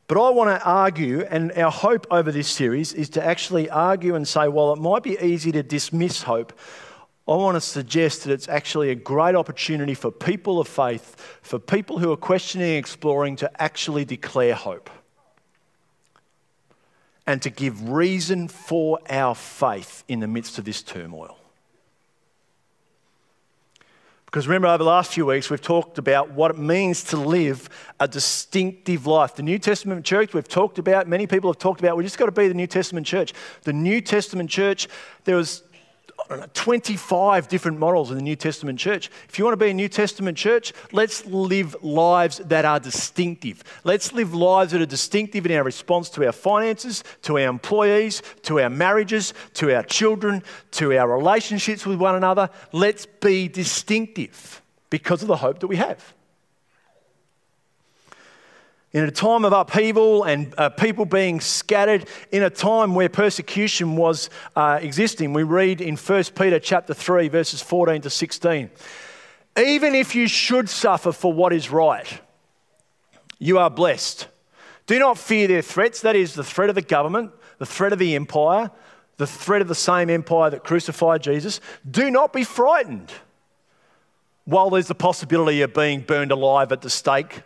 But 0.07 0.21
I 0.21 0.29
want 0.29 0.49
to 0.49 0.63
argue, 0.65 1.21
and 1.21 1.51
our 1.53 1.71
hope 1.71 2.05
over 2.11 2.31
this 2.31 2.47
series 2.47 2.93
is 2.93 3.09
to 3.11 3.25
actually 3.25 3.69
argue 3.69 4.15
and 4.15 4.27
say, 4.27 4.47
while 4.47 4.73
it 4.73 4.79
might 4.79 5.01
be 5.01 5.17
easy 5.19 5.51
to 5.53 5.63
dismiss 5.63 6.23
hope, 6.23 6.53
I 7.27 7.35
want 7.35 7.55
to 7.55 7.61
suggest 7.61 8.25
that 8.25 8.33
it's 8.33 8.49
actually 8.49 8.89
a 8.89 8.95
great 8.95 9.33
opportunity 9.33 9.93
for 9.93 10.11
people 10.11 10.59
of 10.59 10.67
faith, 10.67 11.15
for 11.41 11.57
people 11.57 11.99
who 11.99 12.11
are 12.11 12.17
questioning 12.17 12.69
and 12.69 12.77
exploring, 12.77 13.37
to 13.37 13.61
actually 13.61 14.03
declare 14.03 14.55
hope 14.55 14.89
and 17.25 17.41
to 17.41 17.49
give 17.49 17.89
reason 17.89 18.49
for 18.49 18.99
our 19.09 19.33
faith 19.33 20.03
in 20.09 20.19
the 20.19 20.27
midst 20.27 20.59
of 20.59 20.65
this 20.65 20.81
turmoil. 20.81 21.37
Because 24.33 24.47
remember, 24.47 24.67
over 24.67 24.79
the 24.79 24.83
last 24.83 25.13
few 25.13 25.27
weeks, 25.27 25.51
we've 25.51 25.61
talked 25.61 25.99
about 25.99 26.31
what 26.31 26.49
it 26.49 26.57
means 26.57 27.03
to 27.03 27.17
live 27.17 27.69
a 27.99 28.07
distinctive 28.07 29.05
life. 29.05 29.35
The 29.35 29.43
New 29.43 29.59
Testament 29.59 30.03
church, 30.03 30.33
we've 30.33 30.47
talked 30.47 30.79
about, 30.79 31.07
many 31.07 31.27
people 31.27 31.51
have 31.51 31.59
talked 31.59 31.81
about, 31.81 31.97
we 31.97 32.03
just 32.03 32.17
got 32.17 32.25
to 32.25 32.31
be 32.31 32.47
the 32.47 32.55
New 32.55 32.65
Testament 32.65 33.05
church. 33.05 33.31
The 33.61 33.73
New 33.73 34.01
Testament 34.01 34.49
church, 34.49 34.87
there 35.25 35.35
was 35.35 35.61
know, 36.29 36.45
25 36.53 37.47
different 37.47 37.79
models 37.79 38.11
in 38.11 38.17
the 38.17 38.23
New 38.23 38.35
Testament 38.35 38.79
church. 38.79 39.09
If 39.29 39.37
you 39.37 39.45
want 39.45 39.53
to 39.53 39.65
be 39.65 39.71
a 39.71 39.73
New 39.73 39.89
Testament 39.89 40.37
church, 40.37 40.73
let's 40.91 41.25
live 41.25 41.75
lives 41.83 42.37
that 42.39 42.65
are 42.65 42.79
distinctive. 42.79 43.63
Let's 43.83 44.13
live 44.13 44.33
lives 44.33 44.71
that 44.71 44.81
are 44.81 44.85
distinctive 44.85 45.45
in 45.45 45.51
our 45.51 45.63
response 45.63 46.09
to 46.11 46.25
our 46.25 46.31
finances, 46.31 47.03
to 47.23 47.39
our 47.39 47.47
employees, 47.47 48.21
to 48.43 48.59
our 48.61 48.69
marriages, 48.69 49.33
to 49.55 49.75
our 49.75 49.83
children, 49.83 50.43
to 50.71 50.97
our 50.97 51.07
relationships 51.07 51.85
with 51.85 51.99
one 51.99 52.15
another. 52.15 52.49
Let's 52.71 53.05
be 53.05 53.47
distinctive 53.47 54.61
because 54.89 55.21
of 55.21 55.27
the 55.27 55.37
hope 55.37 55.59
that 55.59 55.67
we 55.67 55.77
have 55.77 56.13
in 58.93 59.03
a 59.03 59.11
time 59.11 59.43
of 59.43 59.53
upheaval 59.53 60.23
and 60.23 60.53
uh, 60.57 60.69
people 60.69 61.05
being 61.05 61.41
scattered, 61.41 62.07
in 62.31 62.43
a 62.43 62.49
time 62.49 62.93
where 62.93 63.09
persecution 63.09 63.95
was 63.95 64.29
uh, 64.55 64.77
existing. 64.81 65.33
We 65.33 65.41
read 65.41 65.81
in 65.81 65.97
1 65.97 66.23
Peter 66.35 66.59
chapter 66.59 66.93
3, 66.93 67.27
verses 67.27 67.61
14 67.61 68.01
to 68.01 68.09
16. 68.09 68.69
Even 69.57 69.95
if 69.95 70.13
you 70.13 70.27
should 70.27 70.69
suffer 70.69 71.11
for 71.11 71.33
what 71.33 71.53
is 71.53 71.71
right, 71.71 72.21
you 73.39 73.57
are 73.57 73.69
blessed. 73.69 74.27
Do 74.85 74.99
not 74.99 75.17
fear 75.17 75.47
their 75.47 75.61
threats, 75.63 76.01
that 76.01 76.15
is, 76.15 76.35
the 76.35 76.43
threat 76.43 76.69
of 76.69 76.75
the 76.75 76.81
government, 76.81 77.31
the 77.57 77.65
threat 77.65 77.93
of 77.93 77.99
the 77.99 78.15
empire, 78.15 78.69
the 79.17 79.27
threat 79.27 79.61
of 79.61 79.67
the 79.67 79.75
same 79.75 80.09
empire 80.09 80.51
that 80.51 80.63
crucified 80.63 81.23
Jesus. 81.23 81.61
Do 81.89 82.11
not 82.11 82.31
be 82.31 82.43
frightened 82.43 83.11
while 84.45 84.69
there's 84.69 84.87
the 84.87 84.95
possibility 84.95 85.61
of 85.61 85.73
being 85.73 86.01
burned 86.01 86.31
alive 86.31 86.71
at 86.71 86.81
the 86.81 86.89
stake 86.89 87.41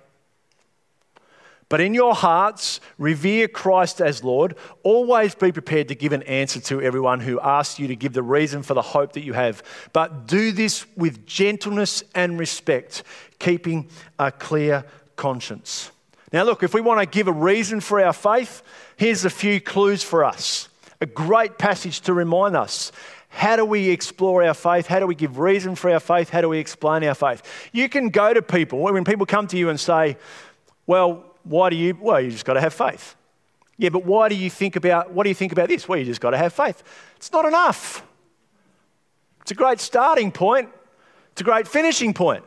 but 1.70 1.82
in 1.82 1.94
your 1.94 2.16
hearts, 2.16 2.80
revere 2.98 3.48
Christ 3.48 4.00
as 4.02 4.24
Lord. 4.24 4.56
Always 4.84 5.36
be 5.36 5.52
prepared 5.52 5.90
to 5.90 5.96
give 5.96 6.14
an 6.14 6.24
answer 6.24 6.62
to 6.62 6.82
everyone 6.82 7.20
who 7.20 7.40
asks 7.42 7.78
you 7.78 7.88
to 7.88 7.96
give 7.96 8.14
the 8.14 8.24
reason 8.24 8.64
for 8.64 8.74
the 8.74 8.82
hope 8.82 9.14
that 9.14 9.24
you 9.24 9.34
have. 9.34 9.62
But 9.92 10.28
do 10.28 10.52
this 10.52 10.86
with 10.96 11.26
gentleness 11.26 12.04
and 12.16 12.40
respect, 12.40 13.04
keeping 13.40 13.90
a 14.18 14.32
clear 14.32 14.86
conscience. 15.18 15.92
Now, 16.32 16.44
look, 16.44 16.64
if 16.64 16.74
we 16.74 16.82
want 16.82 17.02
to 17.02 17.06
give 17.06 17.28
a 17.28 17.34
reason 17.34 17.82
for 17.82 18.02
our 18.02 18.14
faith, 18.14 18.62
here's 18.96 19.26
a 19.26 19.30
few 19.30 19.60
clues 19.60 20.04
for 20.04 20.24
us. 20.24 20.70
A 21.02 21.06
great 21.06 21.58
passage 21.58 22.02
to 22.02 22.14
remind 22.14 22.56
us. 22.56 22.92
How 23.30 23.56
do 23.58 23.66
we 23.66 23.90
explore 23.90 24.44
our 24.44 24.54
faith? 24.54 24.88
How 24.88 25.00
do 25.00 25.06
we 25.06 25.16
give 25.16 25.38
reason 25.38 25.76
for 25.76 25.92
our 25.92 26.00
faith? 26.00 26.30
How 26.30 26.42
do 26.42 26.50
we 26.50 26.60
explain 26.60 27.04
our 27.04 27.14
faith? 27.14 27.44
You 27.72 27.88
can 27.90 28.10
go 28.10 28.34
to 28.34 28.42
people, 28.42 28.80
when 28.80 29.04
people 29.04 29.26
come 29.26 29.48
to 29.48 29.58
you 29.58 29.70
and 29.70 29.80
say, 29.80 30.18
Well, 30.86 31.27
why 31.48 31.70
do 31.70 31.76
you? 31.76 31.98
Well, 32.00 32.22
you 32.22 32.32
just 32.32 32.46
got 32.46 32.54
to 32.54 32.62
have 32.62 32.74
faith. 32.74 33.16
Yeah, 33.78 33.90
but 33.90 34.06
why 34.06 34.28
do 34.28 34.36
you 34.36 34.50
think 34.50 34.76
about, 34.76 35.12
what 35.12 35.24
do 35.24 35.30
you 35.30 35.36
think 35.36 35.52
about 35.52 35.70
this? 35.70 35.88
Well, 35.88 36.00
you 36.00 36.06
just 36.06 36.22
got 36.22 36.32
to 36.32 36.38
have 36.38 36.52
faith. 36.52 36.82
It's 37.16 37.32
not 37.32 37.46
enough. 37.46 38.04
It's 39.42 39.52
a 39.52 39.56
great 39.56 39.80
starting 39.80 40.32
point, 40.32 40.70
it's 41.32 41.42
a 41.42 41.44
great 41.44 41.68
finishing 41.68 42.14
point. 42.14 42.44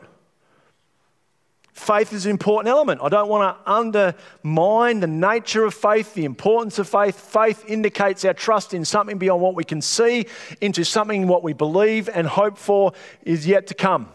Faith 1.73 2.13
is 2.13 2.25
an 2.25 2.31
important 2.31 2.69
element. 2.69 2.99
I 3.01 3.09
don't 3.09 3.29
want 3.29 3.57
to 3.57 3.71
undermine 3.71 4.99
the 4.99 5.07
nature 5.07 5.63
of 5.63 5.73
faith, 5.73 6.13
the 6.13 6.25
importance 6.25 6.77
of 6.77 6.87
faith. 6.87 7.17
Faith 7.17 7.63
indicates 7.65 8.23
our 8.25 8.33
trust 8.33 8.73
in 8.73 8.85
something 8.85 9.17
beyond 9.17 9.41
what 9.41 9.55
we 9.55 9.63
can 9.63 9.81
see, 9.81 10.27
into 10.59 10.83
something 10.83 11.27
what 11.27 11.43
we 11.43 11.53
believe 11.53 12.09
and 12.13 12.27
hope 12.27 12.57
for 12.57 12.91
is 13.23 13.47
yet 13.47 13.67
to 13.67 13.73
come. 13.73 14.09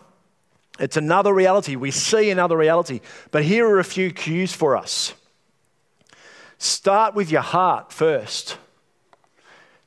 It's 0.79 0.97
another 0.97 1.33
reality. 1.33 1.77
We 1.77 1.91
see 1.91 2.31
another 2.31 2.57
reality. 2.57 3.01
But 3.31 3.45
here 3.45 3.67
are 3.69 3.79
a 3.79 3.85
few 3.85 4.13
cues 4.13 4.53
for 4.53 4.77
us. 4.77 5.15
Start 6.59 7.15
with 7.15 7.31
your 7.31 7.43
heart 7.43 7.93
first. 7.93 8.59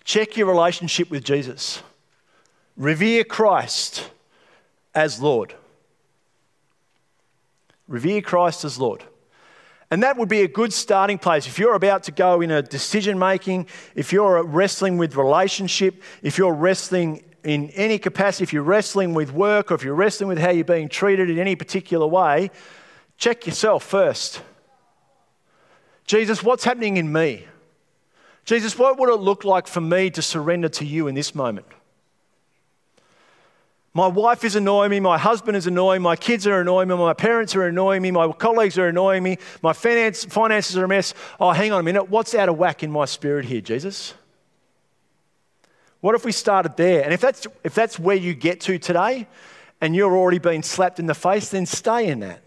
Check 0.03 0.37
your 0.37 0.47
relationship 0.47 1.09
with 1.09 1.23
Jesus. 1.23 1.83
Revere 2.75 3.23
Christ 3.23 4.09
as 4.95 5.21
Lord. 5.21 5.53
Revere 7.87 8.21
Christ 8.21 8.63
as 8.63 8.79
Lord. 8.79 9.03
And 9.91 10.03
that 10.03 10.17
would 10.17 10.29
be 10.29 10.41
a 10.41 10.47
good 10.47 10.71
starting 10.71 11.17
place. 11.17 11.47
If 11.47 11.57
you're 11.57 11.73
about 11.73 12.03
to 12.03 12.11
go 12.11 12.41
in 12.41 12.51
a 12.51 12.61
decision 12.61 13.17
making, 13.17 13.67
if 13.95 14.13
you're 14.13 14.43
wrestling 14.43 14.97
with 14.97 15.15
relationship, 15.15 16.01
if 16.21 16.37
you're 16.37 16.53
wrestling 16.53 17.23
in 17.43 17.69
any 17.71 17.97
capacity, 17.97 18.43
if 18.43 18.53
you're 18.53 18.63
wrestling 18.63 19.13
with 19.13 19.31
work 19.31 19.71
or 19.71 19.75
if 19.75 19.83
you're 19.83 19.95
wrestling 19.95 20.27
with 20.27 20.37
how 20.37 20.49
you're 20.49 20.65
being 20.65 20.89
treated 20.89 21.29
in 21.29 21.39
any 21.39 21.55
particular 21.55 22.07
way, 22.07 22.51
check 23.17 23.45
yourself 23.45 23.83
first. 23.83 24.41
Jesus, 26.05 26.43
what's 26.43 26.63
happening 26.63 26.97
in 26.97 27.11
me? 27.11 27.45
Jesus, 28.45 28.77
what 28.79 28.97
would 28.97 29.09
it 29.09 29.19
look 29.19 29.43
like 29.43 29.67
for 29.67 29.81
me 29.81 30.09
to 30.11 30.21
surrender 30.21 30.69
to 30.69 30.85
you 30.85 31.07
in 31.07 31.15
this 31.15 31.35
moment? 31.35 31.67
My 33.93 34.07
wife 34.07 34.43
is 34.43 34.55
annoying 34.55 34.91
me, 34.91 34.99
my 34.99 35.17
husband 35.17 35.57
is 35.57 35.67
annoying, 35.67 36.01
my 36.01 36.15
kids 36.15 36.45
are 36.47 36.61
annoying 36.61 36.87
me, 36.87 36.95
my 36.95 37.13
parents 37.13 37.55
are 37.55 37.65
annoying 37.65 38.01
me, 38.01 38.11
my 38.11 38.31
colleagues 38.31 38.77
are 38.77 38.87
annoying 38.87 39.23
me, 39.23 39.37
my 39.61 39.73
finance, 39.73 40.25
finances 40.25 40.77
are 40.77 40.85
a 40.85 40.87
mess. 40.87 41.13
Oh, 41.39 41.51
hang 41.51 41.71
on 41.71 41.79
a 41.79 41.83
minute, 41.83 42.09
what's 42.09 42.35
out 42.35 42.49
of 42.49 42.57
whack 42.57 42.83
in 42.83 42.91
my 42.91 43.05
spirit 43.05 43.45
here, 43.45 43.61
Jesus? 43.61 44.13
What 46.01 46.15
if 46.15 46.23
we 46.23 46.31
started 46.31 46.77
there? 46.77 47.03
And 47.03 47.13
if 47.13 47.21
that's, 47.21 47.45
if 47.63 47.73
that's 47.73 47.99
where 47.99 48.15
you 48.15 48.33
get 48.33 48.61
to 48.61 48.79
today 48.79 49.27
and 49.81 49.95
you're 49.95 50.15
already 50.15 50.39
being 50.39 50.63
slapped 50.63 50.99
in 50.99 51.05
the 51.05 51.13
face, 51.13 51.49
then 51.49 51.65
stay 51.65 52.07
in 52.07 52.21
that. 52.21 52.41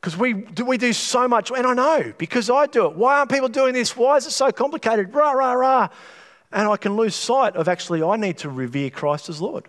Because 0.00 0.16
we 0.16 0.32
do, 0.32 0.64
we 0.64 0.78
do 0.78 0.92
so 0.92 1.28
much, 1.28 1.52
and 1.52 1.64
I 1.64 1.74
know 1.74 2.12
because 2.18 2.50
I 2.50 2.66
do 2.66 2.86
it. 2.86 2.96
Why 2.96 3.18
aren't 3.18 3.30
people 3.30 3.48
doing 3.48 3.72
this? 3.72 3.96
Why 3.96 4.16
is 4.16 4.26
it 4.26 4.32
so 4.32 4.50
complicated? 4.50 5.14
Rah, 5.14 5.30
rah, 5.30 5.52
rah. 5.52 5.88
And 6.50 6.68
I 6.68 6.76
can 6.76 6.96
lose 6.96 7.14
sight 7.14 7.54
of 7.54 7.68
actually, 7.68 8.02
I 8.02 8.16
need 8.16 8.38
to 8.38 8.48
revere 8.48 8.90
Christ 8.90 9.28
as 9.28 9.40
Lord. 9.40 9.68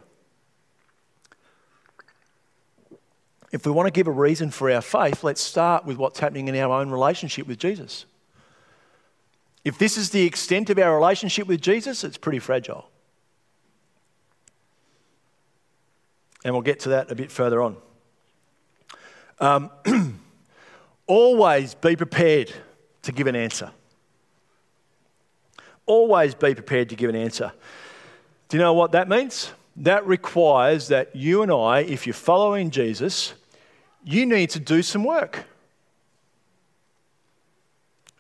If 3.51 3.67
we 3.67 3.71
want 3.71 3.85
to 3.85 3.91
give 3.91 4.07
a 4.07 4.11
reason 4.11 4.49
for 4.49 4.71
our 4.71 4.81
faith, 4.81 5.23
let's 5.23 5.39
start 5.39 5.85
with 5.85 5.97
what's 5.97 6.17
happening 6.19 6.47
in 6.47 6.55
our 6.55 6.81
own 6.81 6.89
relationship 6.89 7.45
with 7.45 7.59
Jesus. 7.59 8.05
If 9.63 9.77
this 9.77 9.97
is 9.97 10.09
the 10.09 10.23
extent 10.23 10.69
of 10.69 10.77
our 10.77 10.95
relationship 10.95 11.47
with 11.47 11.61
Jesus, 11.61 12.03
it's 12.03 12.17
pretty 12.17 12.39
fragile. 12.39 12.89
And 16.43 16.53
we'll 16.53 16.61
get 16.61 16.81
to 16.81 16.89
that 16.89 17.09
a 17.09 17.15
bit 17.15 17.31
further 17.31 17.61
on. 17.61 17.77
Um, 19.39 19.71
always 21.07 21.75
be 21.75 21.95
prepared 21.95 22.51
to 23.03 23.11
give 23.11 23.27
an 23.27 23.35
answer. 23.35 23.71
Always 25.85 26.35
be 26.35 26.53
prepared 26.53 26.89
to 26.89 26.95
give 26.95 27.09
an 27.09 27.15
answer. 27.15 27.51
Do 28.49 28.57
you 28.57 28.63
know 28.63 28.73
what 28.73 28.91
that 28.91 29.07
means? 29.07 29.51
That 29.77 30.05
requires 30.05 30.89
that 30.89 31.15
you 31.15 31.41
and 31.41 31.51
I, 31.51 31.79
if 31.79 32.05
you're 32.05 32.13
following 32.13 32.69
Jesus, 32.69 33.33
you 34.03 34.25
need 34.25 34.49
to 34.51 34.59
do 34.59 34.81
some 34.81 35.03
work. 35.03 35.45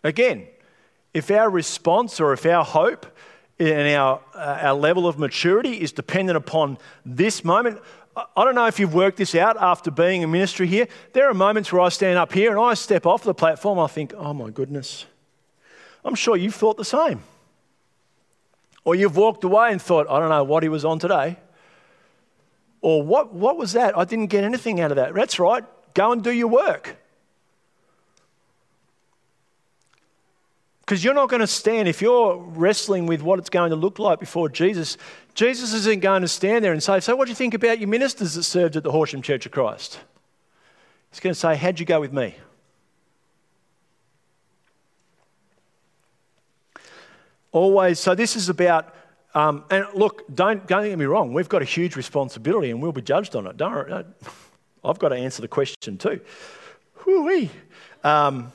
Again, 0.03 0.47
if 1.13 1.29
our 1.31 1.49
response 1.49 2.19
or 2.19 2.33
if 2.33 2.45
our 2.45 2.63
hope 2.63 3.05
and 3.59 3.95
our, 3.95 4.19
uh, 4.33 4.59
our 4.61 4.73
level 4.73 5.07
of 5.07 5.19
maturity 5.19 5.81
is 5.81 5.91
dependent 5.91 6.37
upon 6.37 6.77
this 7.05 7.43
moment, 7.43 7.79
I 8.15 8.43
don't 8.43 8.55
know 8.55 8.67
if 8.67 8.79
you've 8.79 8.93
worked 8.93 9.17
this 9.17 9.33
out 9.33 9.57
after 9.59 9.89
being 9.89 10.21
in 10.21 10.31
ministry 10.31 10.67
here. 10.67 10.87
There 11.13 11.29
are 11.29 11.33
moments 11.33 11.71
where 11.71 11.81
I 11.81 11.89
stand 11.89 12.17
up 12.17 12.31
here 12.31 12.51
and 12.51 12.59
I 12.59 12.75
step 12.75 13.05
off 13.05 13.23
the 13.23 13.33
platform, 13.33 13.79
I 13.79 13.87
think, 13.87 14.13
oh 14.15 14.33
my 14.33 14.49
goodness. 14.49 15.05
I'm 16.05 16.15
sure 16.15 16.35
you've 16.35 16.55
thought 16.55 16.77
the 16.77 16.85
same. 16.85 17.23
Or 18.85 18.95
you've 18.95 19.15
walked 19.15 19.43
away 19.43 19.71
and 19.71 19.81
thought, 19.81 20.07
I 20.09 20.19
don't 20.19 20.29
know 20.29 20.43
what 20.43 20.61
he 20.61 20.69
was 20.69 20.85
on 20.85 20.99
today. 20.99 21.37
Or 22.81 23.01
what, 23.01 23.33
what 23.33 23.57
was 23.57 23.73
that? 23.73 23.97
I 23.97 24.03
didn't 24.03 24.27
get 24.27 24.43
anything 24.43 24.81
out 24.81 24.91
of 24.91 24.97
that. 24.97 25.13
That's 25.13 25.39
right. 25.39 25.63
Go 25.93 26.11
and 26.11 26.23
do 26.23 26.31
your 26.31 26.49
work. 26.49 26.97
Because 30.85 31.03
you're 31.03 31.13
not 31.13 31.29
going 31.29 31.39
to 31.39 31.47
stand, 31.47 31.87
if 31.87 32.01
you're 32.01 32.35
wrestling 32.35 33.05
with 33.05 33.21
what 33.21 33.39
it's 33.39 33.49
going 33.49 33.69
to 33.69 33.75
look 33.75 33.99
like 33.99 34.19
before 34.19 34.49
Jesus, 34.49 34.97
Jesus 35.33 35.73
isn't 35.73 36.01
going 36.01 36.23
to 36.23 36.27
stand 36.27 36.65
there 36.65 36.73
and 36.73 36.83
say, 36.83 36.99
So, 36.99 37.15
what 37.15 37.25
do 37.25 37.31
you 37.31 37.35
think 37.35 37.53
about 37.53 37.79
your 37.79 37.87
ministers 37.87 38.33
that 38.33 38.43
served 38.43 38.75
at 38.75 38.83
the 38.83 38.91
Horsham 38.91 39.21
Church 39.21 39.45
of 39.45 39.53
Christ? 39.53 39.99
He's 41.09 41.21
going 41.21 41.33
to 41.33 41.39
say, 41.39 41.55
How'd 41.55 41.79
you 41.79 41.85
go 41.85 42.01
with 42.01 42.11
me? 42.11 42.35
Always, 47.53 47.99
so 47.99 48.15
this 48.15 48.35
is 48.35 48.49
about, 48.49 48.93
um, 49.35 49.63
and 49.69 49.85
look, 49.93 50.23
don't, 50.35 50.67
don't 50.67 50.89
get 50.89 50.97
me 50.97 51.05
wrong, 51.05 51.33
we've 51.33 51.47
got 51.47 51.61
a 51.61 51.65
huge 51.65 51.95
responsibility 51.95 52.71
and 52.71 52.81
we'll 52.81 52.91
be 52.91 53.01
judged 53.01 53.35
on 53.35 53.45
it. 53.47 53.55
Don't, 53.57 54.07
I've 54.83 54.99
got 54.99 55.09
to 55.09 55.15
answer 55.15 55.41
the 55.41 55.47
question 55.47 55.97
too. 55.97 56.19
Whoo-wee. 57.05 57.51
Um, 58.03 58.51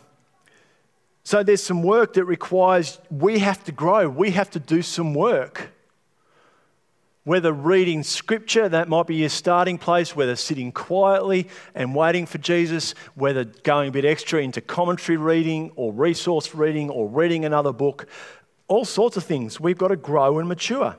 so 1.28 1.42
there's 1.42 1.62
some 1.62 1.82
work 1.82 2.14
that 2.14 2.24
requires, 2.24 2.98
we 3.10 3.40
have 3.40 3.62
to 3.64 3.70
grow, 3.70 4.08
we 4.08 4.30
have 4.30 4.48
to 4.52 4.58
do 4.58 4.80
some 4.80 5.12
work. 5.12 5.68
Whether 7.24 7.52
reading 7.52 8.02
scripture, 8.02 8.66
that 8.66 8.88
might 8.88 9.06
be 9.06 9.16
your 9.16 9.28
starting 9.28 9.76
place, 9.76 10.16
whether 10.16 10.36
sitting 10.36 10.72
quietly 10.72 11.48
and 11.74 11.94
waiting 11.94 12.24
for 12.24 12.38
Jesus, 12.38 12.94
whether 13.14 13.44
going 13.44 13.90
a 13.90 13.92
bit 13.92 14.06
extra 14.06 14.40
into 14.40 14.62
commentary 14.62 15.18
reading 15.18 15.70
or 15.76 15.92
resource 15.92 16.54
reading 16.54 16.88
or 16.88 17.06
reading 17.06 17.44
another 17.44 17.74
book 17.74 18.06
all 18.66 18.86
sorts 18.86 19.18
of 19.18 19.24
things. 19.24 19.60
We've 19.60 19.76
got 19.76 19.88
to 19.88 19.96
grow 19.96 20.38
and 20.38 20.48
mature. 20.48 20.96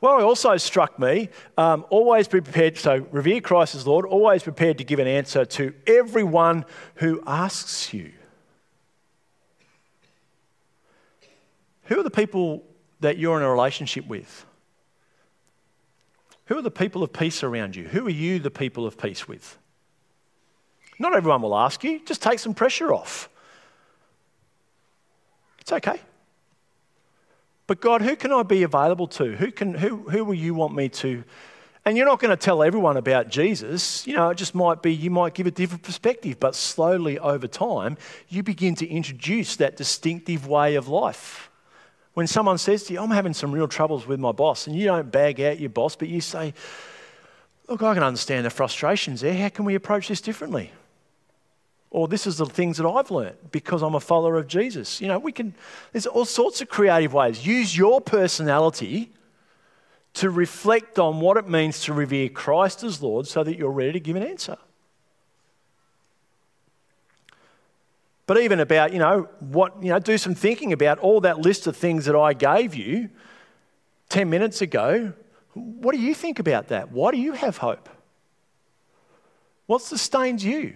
What 0.00 0.22
also 0.22 0.56
struck 0.56 0.98
me, 0.98 1.28
um, 1.58 1.84
always 1.90 2.28
be 2.28 2.40
prepared, 2.40 2.78
so 2.78 3.06
revere 3.10 3.42
Christ 3.42 3.74
as 3.74 3.86
Lord, 3.86 4.06
always 4.06 4.42
prepared 4.42 4.78
to 4.78 4.84
give 4.84 5.00
an 5.00 5.06
answer 5.06 5.44
to 5.44 5.74
everyone 5.86 6.64
who 6.94 7.22
asks 7.26 7.92
you. 7.92 8.12
Who 11.86 12.00
are 12.00 12.02
the 12.02 12.10
people 12.10 12.64
that 13.00 13.18
you're 13.18 13.36
in 13.36 13.42
a 13.42 13.50
relationship 13.50 14.06
with? 14.06 14.46
Who 16.46 16.58
are 16.58 16.62
the 16.62 16.70
people 16.70 17.02
of 17.02 17.12
peace 17.12 17.42
around 17.42 17.74
you? 17.74 17.84
Who 17.88 18.06
are 18.06 18.10
you 18.10 18.38
the 18.38 18.50
people 18.50 18.86
of 18.86 18.98
peace 18.98 19.26
with? 19.26 19.58
Not 20.98 21.14
everyone 21.14 21.42
will 21.42 21.56
ask 21.56 21.84
you, 21.84 22.00
just 22.04 22.22
take 22.22 22.38
some 22.38 22.54
pressure 22.54 22.92
off. 22.92 23.28
It's 25.60 25.72
okay. 25.72 26.00
But 27.66 27.80
God, 27.80 28.00
who 28.02 28.14
can 28.14 28.32
I 28.32 28.44
be 28.44 28.62
available 28.62 29.08
to? 29.08 29.34
Who, 29.36 29.50
can, 29.50 29.74
who, 29.74 30.08
who 30.08 30.24
will 30.24 30.34
you 30.34 30.54
want 30.54 30.74
me 30.74 30.88
to? 30.90 31.24
And 31.84 31.96
you're 31.96 32.06
not 32.06 32.20
going 32.20 32.30
to 32.30 32.36
tell 32.36 32.62
everyone 32.62 32.96
about 32.96 33.28
Jesus. 33.28 34.06
You 34.06 34.14
know, 34.14 34.30
it 34.30 34.36
just 34.36 34.54
might 34.54 34.82
be 34.82 34.92
you 34.92 35.10
might 35.10 35.34
give 35.34 35.46
a 35.46 35.50
different 35.50 35.82
perspective, 35.82 36.38
but 36.40 36.54
slowly 36.54 37.18
over 37.18 37.46
time, 37.46 37.96
you 38.28 38.42
begin 38.42 38.74
to 38.76 38.86
introduce 38.88 39.56
that 39.56 39.76
distinctive 39.76 40.46
way 40.46 40.76
of 40.76 40.88
life. 40.88 41.50
When 42.16 42.26
someone 42.26 42.56
says 42.56 42.84
to 42.84 42.94
you, 42.94 43.00
I'm 43.02 43.10
having 43.10 43.34
some 43.34 43.52
real 43.52 43.68
troubles 43.68 44.06
with 44.06 44.18
my 44.18 44.32
boss, 44.32 44.66
and 44.66 44.74
you 44.74 44.86
don't 44.86 45.12
bag 45.12 45.38
out 45.38 45.60
your 45.60 45.68
boss, 45.68 45.96
but 45.96 46.08
you 46.08 46.22
say, 46.22 46.54
Look, 47.68 47.82
I 47.82 47.92
can 47.92 48.02
understand 48.02 48.46
the 48.46 48.48
frustrations 48.48 49.20
there. 49.20 49.34
How 49.34 49.50
can 49.50 49.66
we 49.66 49.74
approach 49.74 50.08
this 50.08 50.22
differently? 50.22 50.72
Or 51.90 52.08
this 52.08 52.26
is 52.26 52.38
the 52.38 52.46
things 52.46 52.78
that 52.78 52.86
I've 52.86 53.10
learned 53.10 53.36
because 53.52 53.82
I'm 53.82 53.94
a 53.94 54.00
follower 54.00 54.38
of 54.38 54.48
Jesus. 54.48 54.98
You 54.98 55.08
know, 55.08 55.18
we 55.18 55.30
can, 55.30 55.54
there's 55.92 56.06
all 56.06 56.24
sorts 56.24 56.62
of 56.62 56.70
creative 56.70 57.12
ways. 57.12 57.46
Use 57.46 57.76
your 57.76 58.00
personality 58.00 59.12
to 60.14 60.30
reflect 60.30 60.98
on 60.98 61.20
what 61.20 61.36
it 61.36 61.46
means 61.46 61.80
to 61.80 61.92
revere 61.92 62.30
Christ 62.30 62.82
as 62.82 63.02
Lord 63.02 63.26
so 63.26 63.44
that 63.44 63.58
you're 63.58 63.70
ready 63.70 63.92
to 63.92 64.00
give 64.00 64.16
an 64.16 64.22
answer. 64.22 64.56
But 68.26 68.38
even 68.38 68.58
about, 68.58 68.92
you 68.92 68.98
know, 68.98 69.28
what, 69.38 69.82
you 69.82 69.90
know, 69.90 69.98
do 70.00 70.18
some 70.18 70.34
thinking 70.34 70.72
about 70.72 70.98
all 70.98 71.20
that 71.20 71.38
list 71.38 71.66
of 71.66 71.76
things 71.76 72.06
that 72.06 72.16
I 72.16 72.32
gave 72.32 72.74
you 72.74 73.08
10 74.08 74.28
minutes 74.28 74.60
ago. 74.60 75.12
What 75.54 75.94
do 75.94 76.00
you 76.00 76.12
think 76.12 76.38
about 76.38 76.68
that? 76.68 76.90
Why 76.90 77.12
do 77.12 77.18
you 77.18 77.32
have 77.32 77.58
hope? 77.58 77.88
What 79.66 79.82
sustains 79.82 80.44
you? 80.44 80.74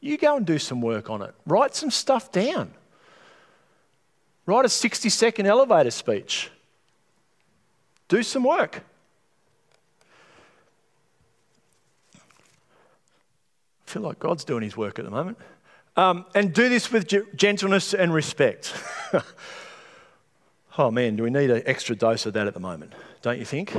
You 0.00 0.18
go 0.18 0.36
and 0.36 0.46
do 0.46 0.58
some 0.58 0.80
work 0.80 1.08
on 1.08 1.22
it. 1.22 1.34
Write 1.46 1.74
some 1.74 1.90
stuff 1.90 2.32
down. 2.32 2.72
Write 4.46 4.64
a 4.64 4.68
60 4.68 5.08
second 5.08 5.46
elevator 5.46 5.90
speech. 5.90 6.50
Do 8.08 8.22
some 8.22 8.44
work. 8.44 8.82
I 12.16 12.20
feel 13.86 14.02
like 14.02 14.18
God's 14.18 14.44
doing 14.44 14.62
his 14.62 14.76
work 14.76 14.98
at 14.98 15.04
the 15.04 15.10
moment. 15.10 15.38
Um, 15.96 16.26
and 16.34 16.52
do 16.52 16.68
this 16.68 16.90
with 16.90 17.36
gentleness 17.36 17.94
and 17.94 18.12
respect. 18.12 18.74
oh 20.78 20.90
man, 20.90 21.16
do 21.16 21.22
we 21.22 21.30
need 21.30 21.50
an 21.50 21.62
extra 21.66 21.94
dose 21.94 22.26
of 22.26 22.32
that 22.32 22.46
at 22.46 22.54
the 22.54 22.60
moment? 22.60 22.92
Don't 23.22 23.38
you 23.38 23.44
think? 23.44 23.74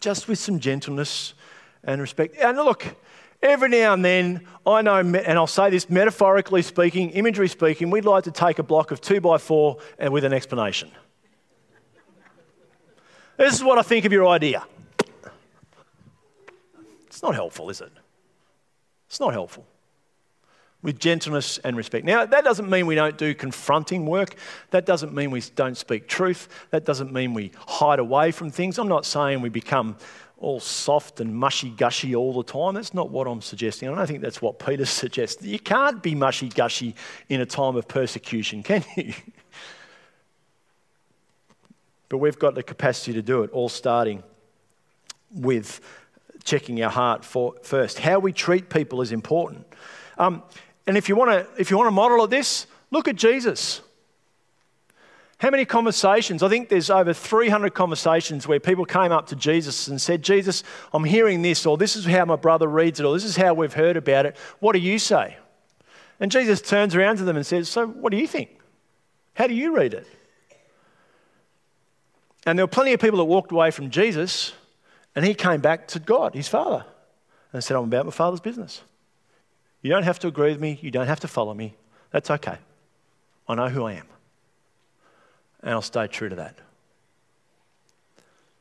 Just 0.00 0.28
with 0.28 0.38
some 0.38 0.60
gentleness 0.60 1.34
and 1.84 2.00
respect. 2.00 2.36
And 2.36 2.56
look, 2.56 2.96
Every 3.42 3.68
now 3.68 3.94
and 3.94 4.04
then, 4.04 4.46
I 4.66 4.82
know, 4.82 4.96
and 4.96 5.38
I'll 5.38 5.46
say 5.46 5.70
this 5.70 5.88
metaphorically 5.88 6.62
speaking, 6.62 7.10
imagery 7.10 7.46
speaking, 7.46 7.88
we'd 7.88 8.04
like 8.04 8.24
to 8.24 8.32
take 8.32 8.58
a 8.58 8.64
block 8.64 8.90
of 8.90 9.00
two 9.00 9.20
by 9.20 9.38
four 9.38 9.78
and 9.98 10.12
with 10.12 10.24
an 10.24 10.32
explanation. 10.32 10.90
This 13.36 13.54
is 13.54 13.62
what 13.62 13.78
I 13.78 13.82
think 13.82 14.04
of 14.04 14.12
your 14.12 14.26
idea. 14.26 14.64
It's 17.06 17.22
not 17.22 17.34
helpful, 17.34 17.70
is 17.70 17.80
it? 17.80 17.92
It's 19.06 19.20
not 19.20 19.32
helpful. 19.32 19.64
With 20.80 21.00
gentleness 21.00 21.58
and 21.58 21.76
respect. 21.76 22.04
Now, 22.04 22.24
that 22.24 22.44
doesn't 22.44 22.70
mean 22.70 22.86
we 22.86 22.94
don't 22.94 23.18
do 23.18 23.34
confronting 23.34 24.06
work. 24.06 24.36
That 24.70 24.86
doesn't 24.86 25.12
mean 25.12 25.32
we 25.32 25.42
don't 25.56 25.76
speak 25.76 26.06
truth. 26.06 26.48
That 26.70 26.84
doesn't 26.84 27.12
mean 27.12 27.34
we 27.34 27.50
hide 27.66 27.98
away 27.98 28.30
from 28.30 28.50
things. 28.50 28.78
I'm 28.78 28.86
not 28.86 29.04
saying 29.04 29.40
we 29.40 29.48
become 29.48 29.96
all 30.38 30.60
soft 30.60 31.20
and 31.20 31.34
mushy 31.34 31.70
gushy 31.70 32.14
all 32.14 32.32
the 32.32 32.44
time. 32.44 32.74
That's 32.74 32.94
not 32.94 33.10
what 33.10 33.26
I'm 33.26 33.42
suggesting. 33.42 33.88
I 33.88 33.94
don't 33.94 34.06
think 34.06 34.22
that's 34.22 34.40
what 34.40 34.58
Peter 34.58 34.86
suggests. 35.02 35.42
You 35.42 35.58
can't 35.58 36.02
be 36.02 36.14
mushy 36.14 36.48
gushy 36.48 36.94
in 37.28 37.40
a 37.40 37.46
time 37.46 37.76
of 37.76 37.88
persecution, 37.88 38.62
can 38.62 38.84
you? 38.96 39.12
but 42.08 42.18
we've 42.18 42.38
got 42.38 42.54
the 42.54 42.62
capacity 42.62 43.12
to 43.14 43.22
do 43.22 43.42
it, 43.42 43.50
all 43.50 43.68
starting 43.68 44.22
with 45.32 45.80
checking 46.44 46.82
our 46.82 46.90
heart 46.90 47.24
for, 47.24 47.54
first. 47.62 47.98
How 47.98 48.18
we 48.18 48.32
treat 48.32 48.70
people 48.70 49.02
is 49.02 49.12
important. 49.12 49.66
Um, 50.16 50.42
and 50.88 50.96
if 50.96 51.08
you 51.08 51.14
want 51.14 51.30
to, 51.30 51.60
if 51.60 51.70
you 51.70 51.76
want 51.76 51.86
to 51.86 51.92
model 51.92 52.24
of 52.24 52.30
this, 52.30 52.66
look 52.90 53.08
at 53.08 53.14
Jesus. 53.14 53.82
How 55.36 55.50
many 55.50 55.66
conversations? 55.66 56.42
I 56.42 56.48
think 56.48 56.70
there's 56.70 56.88
over 56.88 57.12
300 57.12 57.74
conversations 57.74 58.48
where 58.48 58.58
people 58.58 58.86
came 58.86 59.12
up 59.12 59.26
to 59.26 59.36
Jesus 59.36 59.86
and 59.86 60.00
said, 60.00 60.22
Jesus, 60.22 60.64
I'm 60.94 61.04
hearing 61.04 61.42
this, 61.42 61.66
or 61.66 61.76
this 61.76 61.94
is 61.94 62.06
how 62.06 62.24
my 62.24 62.36
brother 62.36 62.66
reads 62.66 62.98
it, 62.98 63.04
or 63.04 63.12
this 63.12 63.24
is 63.24 63.36
how 63.36 63.52
we've 63.52 63.74
heard 63.74 63.98
about 63.98 64.24
it. 64.24 64.36
What 64.60 64.72
do 64.72 64.78
you 64.78 64.98
say? 64.98 65.36
And 66.20 66.32
Jesus 66.32 66.62
turns 66.62 66.96
around 66.96 67.18
to 67.18 67.24
them 67.24 67.36
and 67.36 67.44
says, 67.44 67.68
So 67.68 67.86
what 67.86 68.10
do 68.10 68.16
you 68.16 68.26
think? 68.26 68.58
How 69.34 69.46
do 69.46 69.54
you 69.54 69.76
read 69.76 69.92
it? 69.92 70.06
And 72.46 72.58
there 72.58 72.64
were 72.64 72.70
plenty 72.70 72.94
of 72.94 73.00
people 73.00 73.18
that 73.18 73.24
walked 73.24 73.52
away 73.52 73.70
from 73.70 73.90
Jesus, 73.90 74.54
and 75.14 75.22
he 75.22 75.34
came 75.34 75.60
back 75.60 75.86
to 75.88 75.98
God, 75.98 76.34
his 76.34 76.48
Father, 76.48 76.86
and 77.52 77.62
said, 77.62 77.76
I'm 77.76 77.84
about 77.84 78.06
my 78.06 78.10
Father's 78.10 78.40
business. 78.40 78.80
You 79.82 79.90
don't 79.90 80.02
have 80.02 80.18
to 80.20 80.28
agree 80.28 80.50
with 80.50 80.60
me, 80.60 80.78
you 80.82 80.90
don't 80.90 81.06
have 81.06 81.20
to 81.20 81.28
follow 81.28 81.54
me. 81.54 81.74
That's 82.10 82.30
okay. 82.30 82.58
I 83.46 83.54
know 83.54 83.68
who 83.68 83.84
I 83.84 83.94
am 83.94 84.06
and 85.62 85.70
I'll 85.70 85.82
stay 85.82 86.06
true 86.06 86.28
to 86.28 86.36
that. 86.36 86.56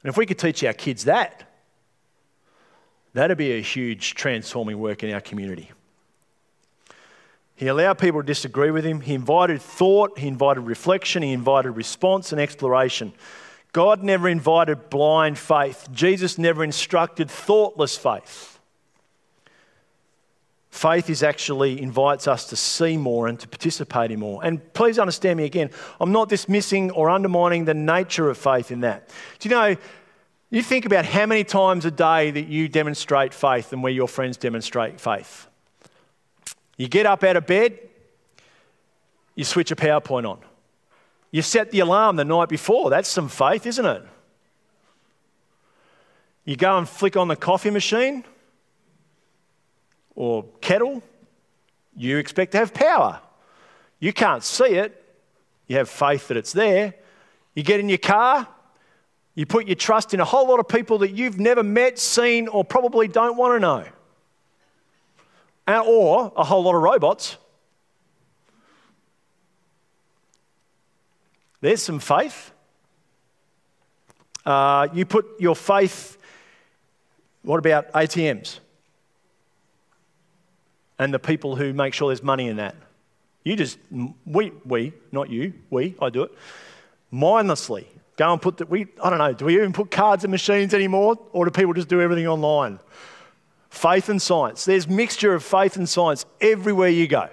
And 0.03 0.09
if 0.09 0.17
we 0.17 0.25
could 0.25 0.39
teach 0.39 0.63
our 0.63 0.73
kids 0.73 1.05
that, 1.05 1.43
that'd 3.13 3.37
be 3.37 3.53
a 3.53 3.61
huge 3.61 4.13
transforming 4.15 4.79
work 4.79 5.03
in 5.03 5.13
our 5.13 5.21
community. 5.21 5.71
He 7.55 7.67
allowed 7.67 7.97
people 7.97 8.21
to 8.21 8.25
disagree 8.25 8.69
with 8.69 8.85
him. 8.85 9.01
He 9.01 9.15
invited 9.15 9.61
thought, 9.61 10.19
he 10.19 10.27
invited 10.27 10.61
reflection, 10.61 11.23
he 11.23 11.33
invited 11.33 11.71
response 11.71 12.31
and 12.31 12.39
exploration. 12.39 13.13
God 13.73 14.03
never 14.03 14.29
invited 14.29 14.89
blind 14.89 15.37
faith. 15.37 15.87
Jesus 15.91 16.37
never 16.37 16.63
instructed 16.63 17.29
thoughtless 17.29 17.97
faith. 17.97 18.56
Faith 20.77 21.09
is 21.09 21.23
actually 21.23 21.81
invites 21.81 22.27
us 22.27 22.45
to 22.45 22.55
see 22.55 22.97
more 22.97 23.27
and 23.27 23.39
to 23.39 23.47
participate 23.47 24.11
in 24.11 24.19
more. 24.19 24.45
And 24.45 24.61
please 24.73 24.99
understand 24.99 25.37
me 25.37 25.45
again, 25.45 25.71
I'm 25.99 26.11
not 26.11 26.29
dismissing 26.29 26.91
or 26.91 27.09
undermining 27.09 27.65
the 27.65 27.73
nature 27.73 28.29
of 28.29 28.37
faith 28.37 28.69
in 28.69 28.81
that. 28.81 29.09
Do 29.39 29.49
you 29.49 29.55
know, 29.55 29.75
you 30.51 30.61
think 30.61 30.85
about 30.85 31.03
how 31.03 31.25
many 31.25 31.43
times 31.43 31.85
a 31.85 31.89
day 31.89 32.29
that 32.29 32.45
you 32.45 32.67
demonstrate 32.67 33.33
faith 33.33 33.73
and 33.73 33.81
where 33.81 33.91
your 33.91 34.07
friends 34.07 34.37
demonstrate 34.37 35.01
faith. 35.01 35.47
You 36.77 36.87
get 36.87 37.07
up 37.07 37.23
out 37.23 37.37
of 37.37 37.47
bed, 37.47 37.79
you 39.33 39.45
switch 39.45 39.71
a 39.71 39.75
PowerPoint 39.75 40.29
on. 40.29 40.37
You 41.31 41.41
set 41.41 41.71
the 41.71 41.79
alarm 41.79 42.17
the 42.17 42.23
night 42.23 42.49
before. 42.49 42.91
That's 42.91 43.09
some 43.09 43.29
faith, 43.29 43.65
isn't 43.65 43.85
it? 43.85 44.03
You 46.45 46.55
go 46.55 46.77
and 46.77 46.87
flick 46.87 47.17
on 47.17 47.29
the 47.29 47.35
coffee 47.35 47.71
machine 47.71 48.25
or 50.17 50.43
kettle, 50.61 51.03
you 51.95 52.17
expect 52.17 52.51
to 52.51 52.57
have 52.57 52.73
power. 52.73 53.21
You 53.99 54.11
can't 54.11 54.43
see 54.43 54.73
it, 54.73 55.03
you 55.67 55.77
have 55.77 55.89
faith 55.89 56.27
that 56.27 56.37
it's 56.37 56.51
there. 56.51 56.95
You 57.53 57.63
get 57.63 57.79
in 57.79 57.87
your 57.87 57.99
car, 57.99 58.47
you 59.35 59.45
put 59.45 59.67
your 59.67 59.75
trust 59.75 60.13
in 60.15 60.19
a 60.19 60.25
whole 60.25 60.47
lot 60.47 60.59
of 60.59 60.67
people 60.67 60.97
that 60.99 61.11
you've 61.11 61.39
never 61.39 61.61
met, 61.61 61.99
seen, 61.99 62.47
or 62.47 62.65
probably 62.65 63.07
don't 63.07 63.37
want 63.37 63.55
to 63.55 63.59
know. 63.59 63.85
Or 65.85 66.33
a 66.35 66.43
whole 66.43 66.63
lot 66.63 66.75
of 66.75 66.81
robots. 66.81 67.37
There's 71.61 71.83
some 71.83 71.99
faith. 71.99 72.51
Uh, 74.45 74.87
you 74.93 75.05
put 75.05 75.25
your 75.39 75.55
faith, 75.55 76.17
what 77.43 77.57
about 77.57 77.91
ATMs? 77.91 78.59
And 80.99 81.13
the 81.13 81.19
people 81.19 81.55
who 81.55 81.73
make 81.73 81.93
sure 81.93 82.09
there's 82.09 82.23
money 82.23 82.47
in 82.47 82.57
that. 82.57 82.75
You 83.43 83.55
just, 83.55 83.77
we, 84.25 84.51
we, 84.65 84.93
not 85.11 85.29
you, 85.29 85.53
we, 85.69 85.95
I 86.01 86.09
do 86.09 86.23
it, 86.23 86.31
mindlessly 87.11 87.87
Go 88.17 88.33
and 88.33 88.41
put 88.41 88.57
the, 88.57 88.65
we, 88.65 88.87
I 89.01 89.11
don't 89.11 89.19
know, 89.19 89.31
do 89.31 89.45
we 89.45 89.55
even 89.55 89.71
put 89.71 89.91
cards 89.91 90.25
in 90.25 90.31
machines 90.31 90.73
anymore? 90.73 91.17
Or 91.31 91.45
do 91.45 91.51
people 91.51 91.73
just 91.73 91.87
do 91.87 92.01
everything 92.01 92.27
online? 92.27 92.79
Faith 93.69 94.09
and 94.09 94.19
science. 94.19 94.65
There's 94.65 94.87
mixture 94.87 95.35
of 95.35 95.43
faith 95.43 95.75
and 95.75 95.87
science 95.87 96.25
everywhere 96.41 96.89
you 96.89 97.07
go. 97.07 97.29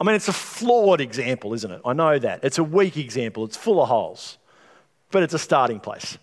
I 0.00 0.04
mean, 0.04 0.16
it's 0.16 0.26
a 0.28 0.32
flawed 0.32 1.00
example, 1.00 1.54
isn't 1.54 1.70
it? 1.70 1.80
I 1.84 1.92
know 1.92 2.18
that. 2.18 2.42
It's 2.42 2.58
a 2.58 2.64
weak 2.64 2.96
example. 2.96 3.44
It's 3.44 3.56
full 3.56 3.80
of 3.80 3.88
holes. 3.88 4.36
But 5.12 5.22
it's 5.22 5.34
a 5.34 5.38
starting 5.38 5.78
place. 5.78 6.18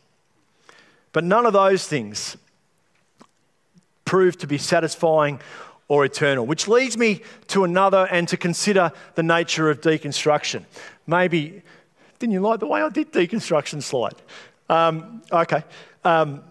But 1.14 1.24
none 1.24 1.46
of 1.46 1.54
those 1.54 1.88
things 1.88 2.36
prove 4.04 4.38
to 4.40 4.48
be 4.48 4.58
satisfying 4.58 5.40
or 5.88 6.06
eternal, 6.06 6.46
which 6.46 6.68
leads 6.68 6.98
me 6.98 7.22
to 7.48 7.64
another 7.64 8.08
and 8.10 8.28
to 8.28 8.38
consider 8.38 8.92
the 9.16 9.24
nature 9.24 9.70
of 9.70 9.82
deconstruction. 9.82 10.64
Maybe 11.06 11.62
didn't 12.20 12.34
you 12.34 12.40
like 12.40 12.60
the 12.60 12.68
way 12.68 12.82
I 12.82 12.90
did 12.90 13.12
deconstruction 13.12 13.84
slide? 13.84 14.16
Um, 14.70 15.22
okay. 15.32 15.64
Um, 16.04 16.44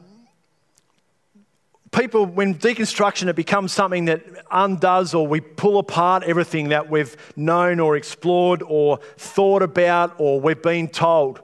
people, 1.90 2.27
when 2.27 2.57
deconstruction, 2.57 3.29
it 3.29 3.37
becomes 3.37 3.73
something 3.73 4.05
that 4.07 4.25
undoes 4.51 5.14
or 5.14 5.27
we 5.27 5.40
pull 5.40 5.79
apart 5.79 6.23
everything 6.25 6.68
that 6.68 6.90
we've 6.90 7.16
known 7.37 7.81
or 7.81 7.97
explored 7.97 8.62
or 8.66 8.99
thought 9.16 9.62
about 9.62 10.14
or 10.18 10.40
we've 10.40 10.62
been 10.62 10.88
told. 10.88 11.40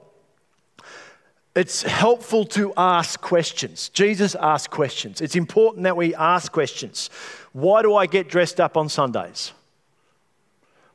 It's 1.53 1.81
helpful 1.81 2.45
to 2.45 2.73
ask 2.77 3.19
questions. 3.19 3.89
Jesus 3.89 4.35
asked 4.35 4.69
questions. 4.69 5.19
It's 5.19 5.35
important 5.35 5.83
that 5.83 5.97
we 5.97 6.15
ask 6.15 6.49
questions. 6.51 7.09
Why 7.51 7.81
do 7.81 7.93
I 7.93 8.05
get 8.05 8.29
dressed 8.29 8.61
up 8.61 8.77
on 8.77 8.87
Sundays? 8.87 9.51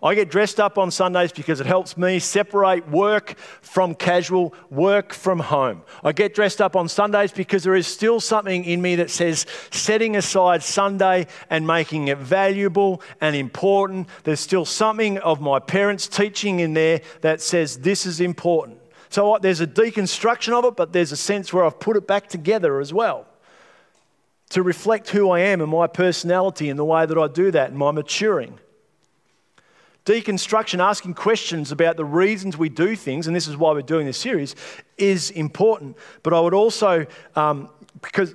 I 0.03 0.15
get 0.15 0.31
dressed 0.31 0.61
up 0.61 0.79
on 0.79 0.91
Sundays 0.91 1.33
because 1.33 1.61
it 1.61 1.67
helps 1.67 1.97
me 1.97 2.19
separate 2.19 2.89
work 2.89 3.37
from 3.61 3.95
casual, 3.95 4.55
work 4.71 5.13
from 5.13 5.41
home. 5.41 5.83
I 6.05 6.13
get 6.13 6.35
dressed 6.35 6.61
up 6.61 6.77
on 6.77 6.89
Sundays 6.89 7.33
because 7.33 7.65
there 7.65 7.75
is 7.75 7.87
still 7.87 8.21
something 8.21 8.65
in 8.65 8.81
me 8.81 8.97
that 8.97 9.11
says 9.11 9.47
setting 9.71 10.17
aside 10.17 10.63
Sunday 10.63 11.27
and 11.51 11.67
making 11.67 12.09
it 12.09 12.19
valuable 12.19 13.03
and 13.21 13.35
important. 13.35 14.09
There's 14.25 14.41
still 14.41 14.65
something 14.65 15.19
of 15.19 15.41
my 15.41 15.59
parents' 15.59 16.09
teaching 16.09 16.61
in 16.61 16.75
there 16.75 17.01
that 17.23 17.41
says 17.41 17.79
this 17.79 18.07
is 18.07 18.21
important. 18.21 18.79
So 19.09 19.39
there's 19.41 19.61
a 19.61 19.67
deconstruction 19.67 20.53
of 20.53 20.65
it, 20.65 20.77
but 20.77 20.93
there's 20.93 21.13
a 21.13 21.17
sense 21.17 21.53
where 21.53 21.65
I've 21.65 21.79
put 21.79 21.97
it 21.97 22.07
back 22.07 22.29
together 22.29 22.81
as 22.81 22.93
well 22.93 23.27
to 24.51 24.63
reflect 24.63 25.11
who 25.11 25.31
I 25.31 25.41
am 25.41 25.61
and 25.61 25.71
my 25.71 25.87
personality 25.87 26.71
and 26.71 26.79
the 26.79 26.85
way 26.85 27.05
that 27.07 27.19
I 27.19 27.29
do 27.29 27.51
that 27.51 27.71
and 27.71 27.79
my 27.79 27.91
maturing. 27.91 28.59
Deconstruction, 30.05 30.79
asking 30.79 31.15
questions 31.15 31.73
about 31.73 31.97
the 31.97 32.05
reasons 32.05 32.57
we 32.57 32.69
do 32.69 32.95
things, 32.95 33.27
and 33.27 33.35
this 33.35 33.49
is 33.49 33.57
why 33.57 33.73
we're 33.73 33.83
doing 33.83 34.07
this 34.07 34.19
series, 34.19 34.55
is 34.97 35.31
important. 35.31 35.97
But 36.23 36.33
I 36.33 36.39
would 36.39 36.55
also, 36.55 37.07
um, 37.35 37.71
because 38.03 38.33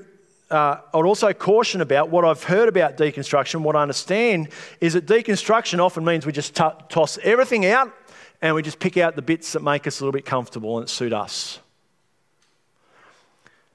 uh, 0.50 0.82
I 0.94 0.98
would 0.98 1.06
also 1.06 1.32
caution 1.32 1.80
about 1.80 2.10
what 2.10 2.26
I've 2.26 2.44
heard 2.44 2.68
about 2.68 2.98
deconstruction, 2.98 3.62
what 3.62 3.78
I 3.78 3.82
understand 3.82 4.50
is 4.82 4.94
that 4.94 5.06
deconstruction 5.06 5.80
often 5.80 6.04
means 6.04 6.26
we 6.26 6.34
just 6.34 6.56
t- 6.56 6.64
toss 6.90 7.18
everything 7.24 7.66
out 7.66 7.94
and 8.42 8.56
we 8.56 8.62
just 8.62 8.80
pick 8.80 8.98
out 8.98 9.16
the 9.16 9.22
bits 9.22 9.54
that 9.54 9.62
make 9.62 9.86
us 9.86 10.00
a 10.00 10.04
little 10.04 10.12
bit 10.12 10.26
comfortable 10.26 10.80
and 10.80 10.90
suit 10.90 11.14
us. 11.14 11.60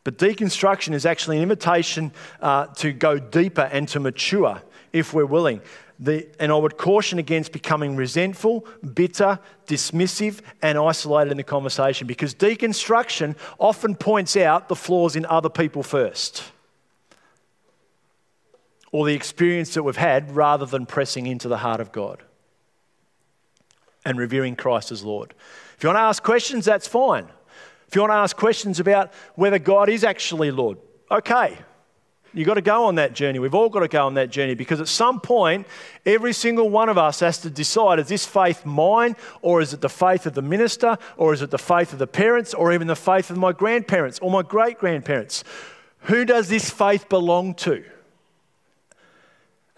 But 0.05 0.19
deconstruction 0.19 0.93
is 0.95 1.05
actually 1.05 1.39
an 1.39 1.43
invitation 1.43 2.13
uh, 2.41 2.67
to 2.77 2.93
go 2.93 3.19
deeper 3.19 3.63
and 3.63 3.89
to 3.89 4.01
mature 4.01 4.63
if 4.93 5.13
we're 5.13 5.27
willing. 5.27 5.61
The, 5.99 6.29
and 6.39 6.53
I 6.53 6.57
would 6.57 6.77
caution 6.77 7.19
against 7.19 7.53
becoming 7.53 7.97
resentful, 7.97 8.67
bitter, 8.95 9.39
dismissive, 9.67 10.41
and 10.63 10.79
isolated 10.79 11.31
in 11.31 11.37
the 11.39 11.43
conversation 11.43 12.07
because 12.07 12.35
deconstruction 12.35 13.35
often 13.59 13.97
points 13.97 14.37
out 14.37 14.69
the 14.69 14.77
flaws 14.77 15.17
in 15.17 15.25
other 15.27 15.49
people 15.49 15.83
first 15.83 16.45
or 18.93 19.07
the 19.07 19.15
experience 19.15 19.75
that 19.75 19.83
we've 19.83 19.97
had 19.97 20.37
rather 20.37 20.67
than 20.67 20.87
pressing 20.87 21.27
into 21.27 21.49
the 21.49 21.59
heart 21.59 21.81
of 21.81 21.93
God 21.93 22.23
and 24.07 24.19
revering 24.19 24.55
Christ 24.57 24.93
as 24.93 25.05
Lord. 25.05 25.35
If 25.77 25.83
you 25.83 25.89
want 25.89 25.99
to 25.99 26.03
ask 26.03 26.23
questions, 26.23 26.65
that's 26.65 26.87
fine. 26.87 27.29
If 27.89 27.95
you 27.95 28.01
want 28.01 28.13
to 28.13 28.17
ask 28.17 28.37
questions 28.37 28.81
about 28.81 29.13
whether 29.35 29.59
God 29.59 29.89
is 29.89 30.05
actually 30.05 30.51
Lord, 30.51 30.79
okay. 31.11 31.59
You've 32.33 32.47
got 32.47 32.55
to 32.55 32.63
go 32.63 32.85
on 32.85 32.97
that 32.97 33.15
journey. 33.15 33.39
We've 33.39 33.55
all 33.55 33.69
got 33.69 33.81
to 33.81 33.89
go 33.89 34.07
on 34.07 34.15
that 34.15 34.31
journey 34.31 34.55
because 34.55 34.81
at 34.81 34.89
some 34.89 35.21
point, 35.21 35.67
every 36.05 36.33
single 36.33 36.69
one 36.69 36.89
of 36.89 36.99
us 36.99 37.21
has 37.21 37.39
to 37.39 37.51
decide 37.51 37.99
is 37.99 38.09
this 38.09 38.27
faith 38.27 38.65
mine, 38.65 39.17
or 39.43 39.61
is 39.61 39.73
it 39.73 39.81
the 39.81 39.89
faith 39.89 40.27
of 40.27 40.35
the 40.35 40.43
minister, 40.43 40.99
or 41.17 41.33
is 41.33 41.43
it 41.43 41.51
the 41.51 41.59
faith 41.59 41.93
of 41.93 41.99
the 41.99 42.07
parents, 42.07 42.55
or 42.55 42.73
even 42.73 42.87
the 42.87 42.97
faith 42.97 43.31
of 43.31 43.39
my 43.39 43.53
grandparents 43.53 44.19
or 44.21 44.31
my 44.31 44.43
great 44.43 44.79
grandparents? 44.79 45.45
Who 46.01 46.25
does 46.25 46.49
this 46.49 46.71
faith 46.71 47.09
belong 47.09 47.55
to? 47.55 47.85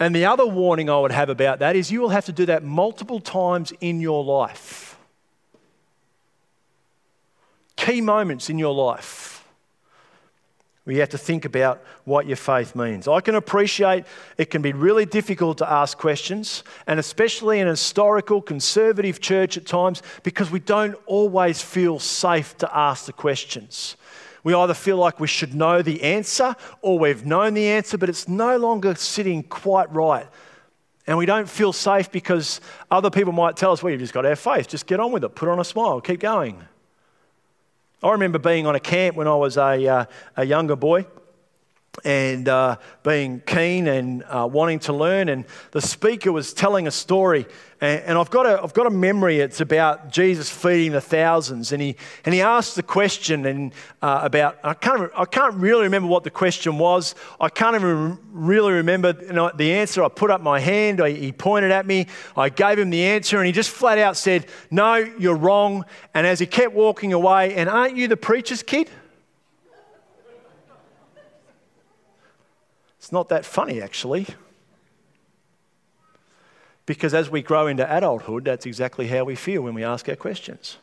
And 0.01 0.15
the 0.15 0.27
other 0.27 0.47
warning 0.47 0.89
I 0.89 0.99
would 0.99 1.13
have 1.13 1.29
about 1.29 1.59
that 1.59 1.75
is 1.75 1.91
you 1.91 2.01
will 2.01 2.11
have 2.11 2.27
to 2.27 2.33
do 2.33 2.47
that 2.47 2.63
multiple 2.63 3.21
times 3.21 3.73
in 3.81 4.01
your 4.01 4.25
life. 4.25 4.97
Key 7.77 8.01
moments 8.01 8.49
in 8.49 8.59
your 8.59 8.75
life 8.75 9.39
where 10.89 10.95
you 10.95 11.01
have 11.01 11.11
to 11.11 11.19
think 11.19 11.45
about 11.45 11.85
what 12.07 12.27
your 12.27 12.35
faith 12.35 12.75
means. 12.75 13.07
I 13.07 13.21
can 13.21 13.35
appreciate 13.35 14.07
it 14.39 14.47
can 14.47 14.63
be 14.63 14.73
really 14.73 15.05
difficult 15.05 15.59
to 15.59 15.71
ask 15.71 15.99
questions, 15.99 16.65
and 16.87 16.99
especially 16.99 17.61
in 17.61 17.67
a 17.67 17.73
historical, 17.73 18.41
conservative 18.41 19.21
church 19.21 19.59
at 19.59 19.67
times, 19.67 20.03
because 20.23 20.51
we 20.51 20.61
don't 20.61 20.97
always 21.05 21.61
feel 21.61 21.99
safe 21.99 22.57
to 22.57 22.75
ask 22.75 23.05
the 23.05 23.13
questions. 23.13 23.98
We 24.49 24.55
either 24.55 24.73
feel 24.73 24.97
like 24.97 25.21
we 25.21 25.27
should 25.27 25.55
know 25.55 25.83
the 25.83 26.03
answer 26.03 26.57
or 26.81 26.99
we've 26.99 27.27
known 27.27 27.53
the 27.53 27.69
answer, 27.69 27.99
but 27.99 28.09
it's 28.09 28.27
no 28.29 28.57
longer 28.57 28.95
sitting 28.95 29.43
quite 29.43 29.93
right. 29.93 30.27
And 31.07 31.19
we 31.19 31.27
don't 31.27 31.47
feel 31.47 31.75
safe 31.75 32.11
because 32.11 32.63
other 32.91 33.11
people 33.11 33.35
might 33.35 33.59
tell 33.59 33.73
us, 33.73 33.83
well, 33.83 33.91
you've 33.91 34.01
just 34.01 34.15
got 34.15 34.23
to 34.23 34.31
have 34.31 34.39
faith. 34.39 34.67
Just 34.67 34.87
get 34.87 35.01
on 35.01 35.13
with 35.13 35.23
it. 35.23 35.35
Put 35.35 35.51
on 35.51 35.61
a 35.61 35.65
smile. 35.65 36.01
Keep 36.01 36.21
going. 36.21 36.65
I 38.03 38.13
remember 38.13 38.39
being 38.39 38.67
on 38.67 38.75
a 38.75 38.81
camp 38.81 39.17
when 39.17 39.29
I 39.29 39.35
was 39.35 39.59
a, 39.59 39.87
uh, 39.87 40.05
a 40.35 40.47
younger 40.47 40.77
boy 40.77 41.05
and 42.05 42.49
uh, 42.49 42.77
being 43.03 43.41
keen 43.47 43.87
and 43.87 44.23
uh, 44.25 44.49
wanting 44.51 44.79
to 44.81 44.93
learn. 44.93 45.29
And 45.29 45.45
the 45.73 45.81
speaker 45.81 46.33
was 46.33 46.53
telling 46.53 46.87
a 46.87 46.91
story, 46.91 47.47
and, 47.81 48.03
and, 48.03 48.19
I've, 48.19 48.31
got 48.31 48.47
a, 48.47 48.61
I've 48.63 48.75
got 48.75 48.87
a 48.87 48.91
memory. 48.91 49.39
It's 49.39 49.61
about 49.61 50.11
Jesus 50.11 50.51
feeding 50.51 50.93
the 50.93 51.01
thousands, 51.01 51.73
and 51.73 51.81
he 51.81 51.97
and 52.25 52.35
he 52.35 52.41
asked 52.41 52.75
the 52.75 52.83
question 52.83 53.47
and 53.47 53.73
uh, 54.03 54.21
about 54.23 54.59
I 54.65 54.75
can't 54.75 55.11
I 55.17 55.25
can't 55.25 55.55
really 55.55 55.85
remember 55.85 56.09
what 56.09 56.25
the 56.25 56.31
question 56.31 56.79
was. 56.79 57.15
I 57.41 57.49
can't 57.49 57.77
even 57.77 58.19
really 58.33 58.73
remember 58.73 59.15
you 59.21 59.33
know, 59.33 59.53
the 59.55 59.75
answer. 59.75 60.03
I 60.03 60.09
put 60.09 60.31
up 60.31 60.41
my 60.41 60.59
hand. 60.59 61.01
I, 61.01 61.11
he 61.11 61.31
pointed 61.31 61.71
at 61.71 61.87
me. 61.87 62.07
I 62.37 62.49
gave 62.49 62.79
him 62.79 62.91
the 62.91 63.05
answer, 63.05 63.39
and 63.39 63.47
he 63.47 63.53
just 63.53 63.71
flat 63.71 63.99
out 63.99 64.17
said, 64.17 64.47
"No, 64.71 64.97
you're 64.97 65.37
wrong." 65.37 65.85
And 66.15 66.27
as 66.27 66.41
he 66.41 66.47
kept 66.47 66.75
walking 66.75 67.13
away, 67.13 67.55
and 67.55 67.69
aren't 67.69 67.97
you 67.97 68.09
the 68.09 68.17
preacher's 68.17 68.63
kid? 68.63 68.91
It's 73.09 73.13
not 73.15 73.31
that 73.31 73.47
funny, 73.47 73.81
actually. 73.81 74.27
Because 76.85 77.15
as 77.15 77.31
we 77.31 77.41
grow 77.41 77.67
into 77.67 77.91
adulthood, 77.91 78.45
that's 78.45 78.67
exactly 78.67 79.07
how 79.07 79.25
we 79.25 79.35
feel 79.35 79.63
when 79.63 79.73
we 79.73 79.83
ask 79.83 80.07
our 80.11 80.15
questions. 80.15 80.77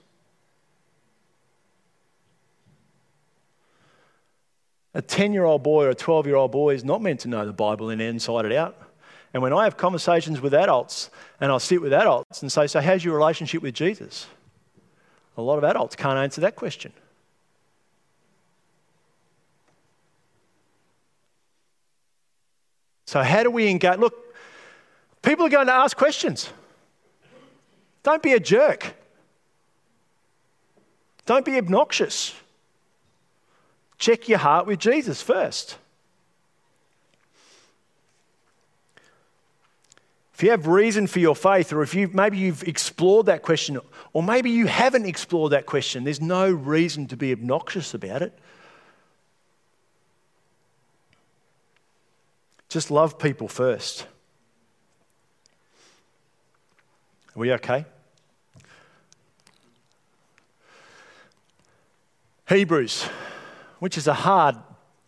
A 4.95 5.03
10 5.03 5.33
year 5.33 5.43
old 5.43 5.61
boy 5.61 5.85
or 5.85 5.89
a 5.89 5.93
12 5.93 6.25
year 6.25 6.35
old 6.35 6.51
boy 6.51 6.73
is 6.73 6.83
not 6.83 6.99
meant 6.99 7.19
to 7.19 7.27
know 7.27 7.45
the 7.45 7.53
Bible 7.53 7.91
in 7.91 8.01
inside 8.01 8.45
and 8.45 8.55
out. 8.55 8.75
And 9.31 9.43
when 9.43 9.53
I 9.53 9.65
have 9.65 9.77
conversations 9.77 10.41
with 10.41 10.55
adults 10.55 11.11
and 11.39 11.51
I 11.51 11.59
sit 11.59 11.79
with 11.79 11.93
adults 11.93 12.41
and 12.41 12.51
say, 12.51 12.65
So, 12.65 12.81
how's 12.81 13.05
your 13.05 13.15
relationship 13.15 13.61
with 13.61 13.75
Jesus? 13.75 14.25
A 15.37 15.43
lot 15.43 15.59
of 15.59 15.63
adults 15.63 15.95
can't 15.95 16.17
answer 16.17 16.41
that 16.41 16.55
question. 16.55 16.91
So, 23.05 23.21
how 23.21 23.43
do 23.43 23.51
we 23.51 23.67
engage? 23.69 23.99
Look, 23.99 24.35
people 25.21 25.45
are 25.45 25.49
going 25.49 25.67
to 25.67 25.73
ask 25.73 25.95
questions. 25.95 26.49
Don't 28.03 28.21
be 28.21 28.33
a 28.33 28.39
jerk. 28.39 28.95
Don't 31.25 31.45
be 31.45 31.57
obnoxious. 31.57 32.35
Check 33.97 34.27
your 34.27 34.39
heart 34.39 34.67
with 34.67 34.79
Jesus 34.79 35.21
first. 35.21 35.77
If 40.33 40.43
you 40.43 40.51
have 40.51 40.67
reason 40.67 41.07
for 41.07 41.19
your 41.19 41.35
faith, 41.35 41.71
or 41.71 41.81
if 41.81 41.95
you 41.95 42.09
maybe 42.09 42.37
you've 42.37 42.63
explored 42.63 43.27
that 43.27 43.41
question, 43.41 43.79
or 44.11 44.21
maybe 44.21 44.49
you 44.49 44.67
haven't 44.67 45.05
explored 45.05 45.53
that 45.53 45.65
question, 45.65 46.03
there's 46.03 46.19
no 46.19 46.51
reason 46.51 47.07
to 47.07 47.15
be 47.15 47.31
obnoxious 47.31 47.93
about 47.93 48.21
it. 48.21 48.37
Just 52.69 52.91
love 52.91 53.17
people 53.19 53.47
first. 53.47 54.07
Are 57.35 57.39
we 57.39 57.51
okay? 57.53 57.85
Hebrews 62.47 63.09
which 63.79 63.97
is 63.97 64.07
a 64.07 64.13
hard 64.13 64.55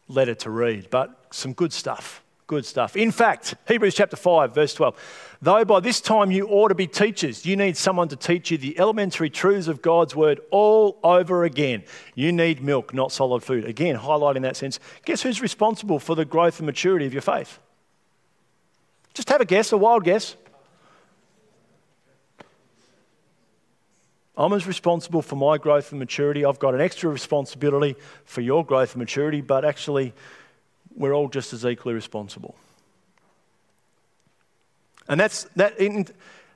letter 0.08 0.36
to 0.36 0.50
read, 0.50 0.90
but 0.90 1.28
some 1.32 1.54
good 1.54 1.74
stuff. 1.74 2.24
Good 2.48 2.66
stuff. 2.66 2.96
In 2.96 3.12
fact, 3.12 3.56
Hebrews 3.68 3.94
chapter 3.94 4.16
5, 4.16 4.56
verse 4.56 4.74
12. 4.74 5.38
Though 5.42 5.66
by 5.66 5.82
this 5.82 6.00
time 6.00 6.32
you 6.32 6.48
ought 6.48 6.70
to 6.70 6.76
be 6.76 6.88
teachers, 6.88 7.46
you 7.46 7.58
need 7.58 7.76
someone 7.76 8.08
to 8.08 8.16
teach 8.16 8.52
you 8.52 8.58
the 8.58 8.80
elementary 8.80 9.30
truths 9.30 9.68
of 9.68 9.82
God's 9.82 10.16
word 10.16 10.40
all 10.50 10.98
over 11.04 11.44
again. 11.44 11.84
You 12.16 12.32
need 12.32 12.64
milk, 12.64 12.94
not 12.94 13.12
solid 13.12 13.44
food. 13.44 13.66
Again, 13.66 13.98
highlighting 13.98 14.44
that 14.44 14.56
sense. 14.56 14.80
Guess 15.04 15.24
who's 15.24 15.42
responsible 15.42 16.00
for 16.00 16.16
the 16.16 16.24
growth 16.24 16.60
and 16.60 16.66
maturity 16.66 17.06
of 17.06 17.12
your 17.12 17.22
faith? 17.22 17.60
Just 19.14 19.28
have 19.30 19.42
a 19.42 19.46
guess, 19.46 19.74
a 19.74 19.78
wild 19.78 20.06
guess. 20.06 20.38
I'm 24.38 24.54
as 24.54 24.66
responsible 24.66 25.22
for 25.22 25.36
my 25.36 25.58
growth 25.58 25.92
and 25.92 26.00
maturity. 26.00 26.46
I've 26.46 26.60
got 26.60 26.76
an 26.76 26.80
extra 26.80 27.10
responsibility 27.10 27.98
for 28.24 28.40
your 28.40 28.64
growth 28.64 28.94
and 28.94 29.00
maturity, 29.00 29.42
but 29.42 29.66
actually, 29.66 30.14
we're 30.98 31.14
all 31.14 31.30
just 31.30 31.54
as 31.54 31.66
equally 31.66 31.94
responsible. 31.94 32.56
And 35.08 35.20
that's, 35.20 35.44
that, 35.56 35.80
in, 35.80 36.08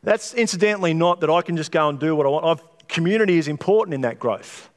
that's 0.04 0.34
incidentally 0.34 0.94
not 0.94 1.22
that 1.22 1.30
I 1.30 1.42
can 1.42 1.56
just 1.56 1.72
go 1.72 1.88
and 1.88 2.00
do 2.00 2.16
what 2.16 2.26
I 2.26 2.30
want. 2.30 2.46
I've, 2.46 2.88
community 2.88 3.38
is 3.38 3.48
important 3.48 3.94
in 3.94 4.02
that 4.02 4.20
growth. 4.20 4.70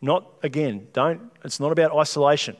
Not, 0.00 0.26
again, 0.42 0.88
don't, 0.92 1.30
it's 1.44 1.60
not 1.60 1.72
about 1.72 1.96
isolation. 1.96 2.56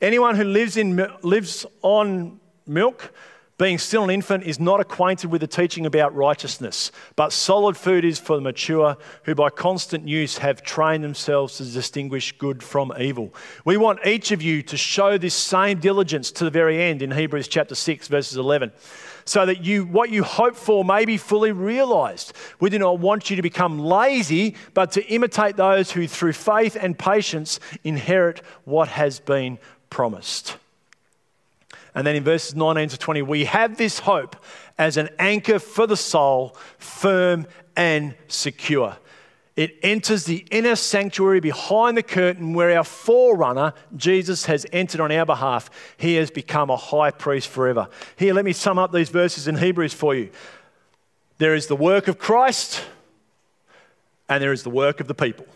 Anyone 0.00 0.36
who 0.36 0.44
lives, 0.44 0.76
in, 0.76 0.96
lives 1.22 1.66
on 1.82 2.40
milk 2.66 3.12
being 3.58 3.78
still 3.78 4.04
an 4.04 4.10
infant 4.10 4.44
is 4.44 4.60
not 4.60 4.80
acquainted 4.80 5.30
with 5.30 5.40
the 5.40 5.46
teaching 5.46 5.86
about 5.86 6.14
righteousness, 6.14 6.92
but 7.14 7.32
solid 7.32 7.74
food 7.74 8.04
is 8.04 8.18
for 8.18 8.36
the 8.36 8.42
mature 8.42 8.98
who 9.22 9.34
by 9.34 9.48
constant 9.48 10.06
use 10.06 10.38
have 10.38 10.62
trained 10.62 11.02
themselves 11.02 11.56
to 11.56 11.64
distinguish 11.64 12.32
good 12.32 12.62
from 12.62 12.92
evil. 12.98 13.32
We 13.64 13.78
want 13.78 14.06
each 14.06 14.30
of 14.30 14.42
you 14.42 14.62
to 14.64 14.76
show 14.76 15.16
this 15.16 15.34
same 15.34 15.78
diligence 15.78 16.30
to 16.32 16.44
the 16.44 16.50
very 16.50 16.82
end 16.82 17.00
in 17.00 17.10
Hebrews 17.10 17.48
chapter 17.48 17.74
6, 17.74 18.08
verses 18.08 18.36
11, 18.36 18.72
so 19.24 19.46
that 19.46 19.64
you, 19.64 19.86
what 19.86 20.10
you 20.10 20.22
hope 20.22 20.54
for 20.54 20.84
may 20.84 21.06
be 21.06 21.16
fully 21.16 21.52
realized. 21.52 22.34
We 22.60 22.68
do 22.68 22.78
not 22.78 22.98
want 22.98 23.30
you 23.30 23.36
to 23.36 23.42
become 23.42 23.78
lazy, 23.78 24.54
but 24.74 24.92
to 24.92 25.06
imitate 25.06 25.56
those 25.56 25.90
who 25.90 26.06
through 26.06 26.34
faith 26.34 26.76
and 26.78 26.98
patience 26.98 27.58
inherit 27.84 28.42
what 28.64 28.88
has 28.88 29.18
been 29.18 29.58
promised. 29.88 30.58
And 31.96 32.06
then 32.06 32.14
in 32.14 32.24
verses 32.24 32.54
19 32.54 32.90
to 32.90 32.98
20, 32.98 33.22
we 33.22 33.46
have 33.46 33.78
this 33.78 34.00
hope 34.00 34.36
as 34.76 34.98
an 34.98 35.08
anchor 35.18 35.58
for 35.58 35.86
the 35.86 35.96
soul, 35.96 36.54
firm 36.76 37.46
and 37.74 38.14
secure. 38.28 38.98
It 39.56 39.78
enters 39.82 40.24
the 40.24 40.46
inner 40.50 40.76
sanctuary 40.76 41.40
behind 41.40 41.96
the 41.96 42.02
curtain 42.02 42.52
where 42.52 42.76
our 42.76 42.84
forerunner, 42.84 43.72
Jesus, 43.96 44.44
has 44.44 44.66
entered 44.74 45.00
on 45.00 45.10
our 45.10 45.24
behalf. 45.24 45.70
He 45.96 46.16
has 46.16 46.30
become 46.30 46.68
a 46.68 46.76
high 46.76 47.10
priest 47.10 47.48
forever. 47.48 47.88
Here, 48.16 48.34
let 48.34 48.44
me 48.44 48.52
sum 48.52 48.78
up 48.78 48.92
these 48.92 49.08
verses 49.08 49.48
in 49.48 49.56
Hebrews 49.56 49.94
for 49.94 50.14
you. 50.14 50.28
There 51.38 51.54
is 51.54 51.66
the 51.66 51.76
work 51.76 52.08
of 52.08 52.18
Christ, 52.18 52.84
and 54.28 54.42
there 54.42 54.52
is 54.52 54.64
the 54.64 54.70
work 54.70 55.00
of 55.00 55.08
the 55.08 55.14
people. 55.14 55.46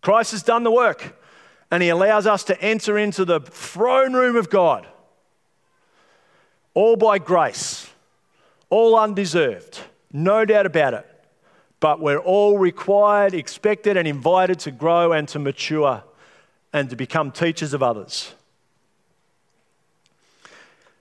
Christ 0.00 0.30
has 0.30 0.42
done 0.42 0.62
the 0.64 0.70
work 0.70 1.14
and 1.70 1.82
He 1.82 1.88
allows 1.88 2.26
us 2.26 2.44
to 2.44 2.60
enter 2.60 2.98
into 2.98 3.24
the 3.24 3.40
throne 3.40 4.14
room 4.14 4.36
of 4.36 4.50
God, 4.50 4.86
all 6.74 6.96
by 6.96 7.18
grace, 7.18 7.90
all 8.70 8.98
undeserved, 8.98 9.80
no 10.12 10.44
doubt 10.44 10.66
about 10.66 10.94
it. 10.94 11.06
But 11.78 12.00
we're 12.00 12.18
all 12.18 12.58
required, 12.58 13.34
expected, 13.34 13.96
and 13.96 14.08
invited 14.08 14.58
to 14.60 14.70
grow 14.70 15.12
and 15.12 15.28
to 15.28 15.38
mature 15.38 16.02
and 16.72 16.88
to 16.90 16.96
become 16.96 17.30
teachers 17.30 17.74
of 17.74 17.82
others. 17.82 18.32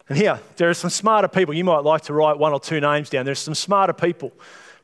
And 0.08 0.18
here, 0.18 0.40
there 0.58 0.70
are 0.70 0.74
some 0.76 0.90
smarter 0.90 1.28
people. 1.28 1.54
You 1.54 1.64
might 1.64 1.84
like 1.84 2.04
to 2.04 2.14
write 2.14 2.38
one 2.38 2.54
or 2.54 2.60
two 2.60 2.80
names 2.80 3.10
down. 3.10 3.26
There's 3.26 3.40
some 3.40 3.56
smarter 3.56 3.94
people 3.94 4.32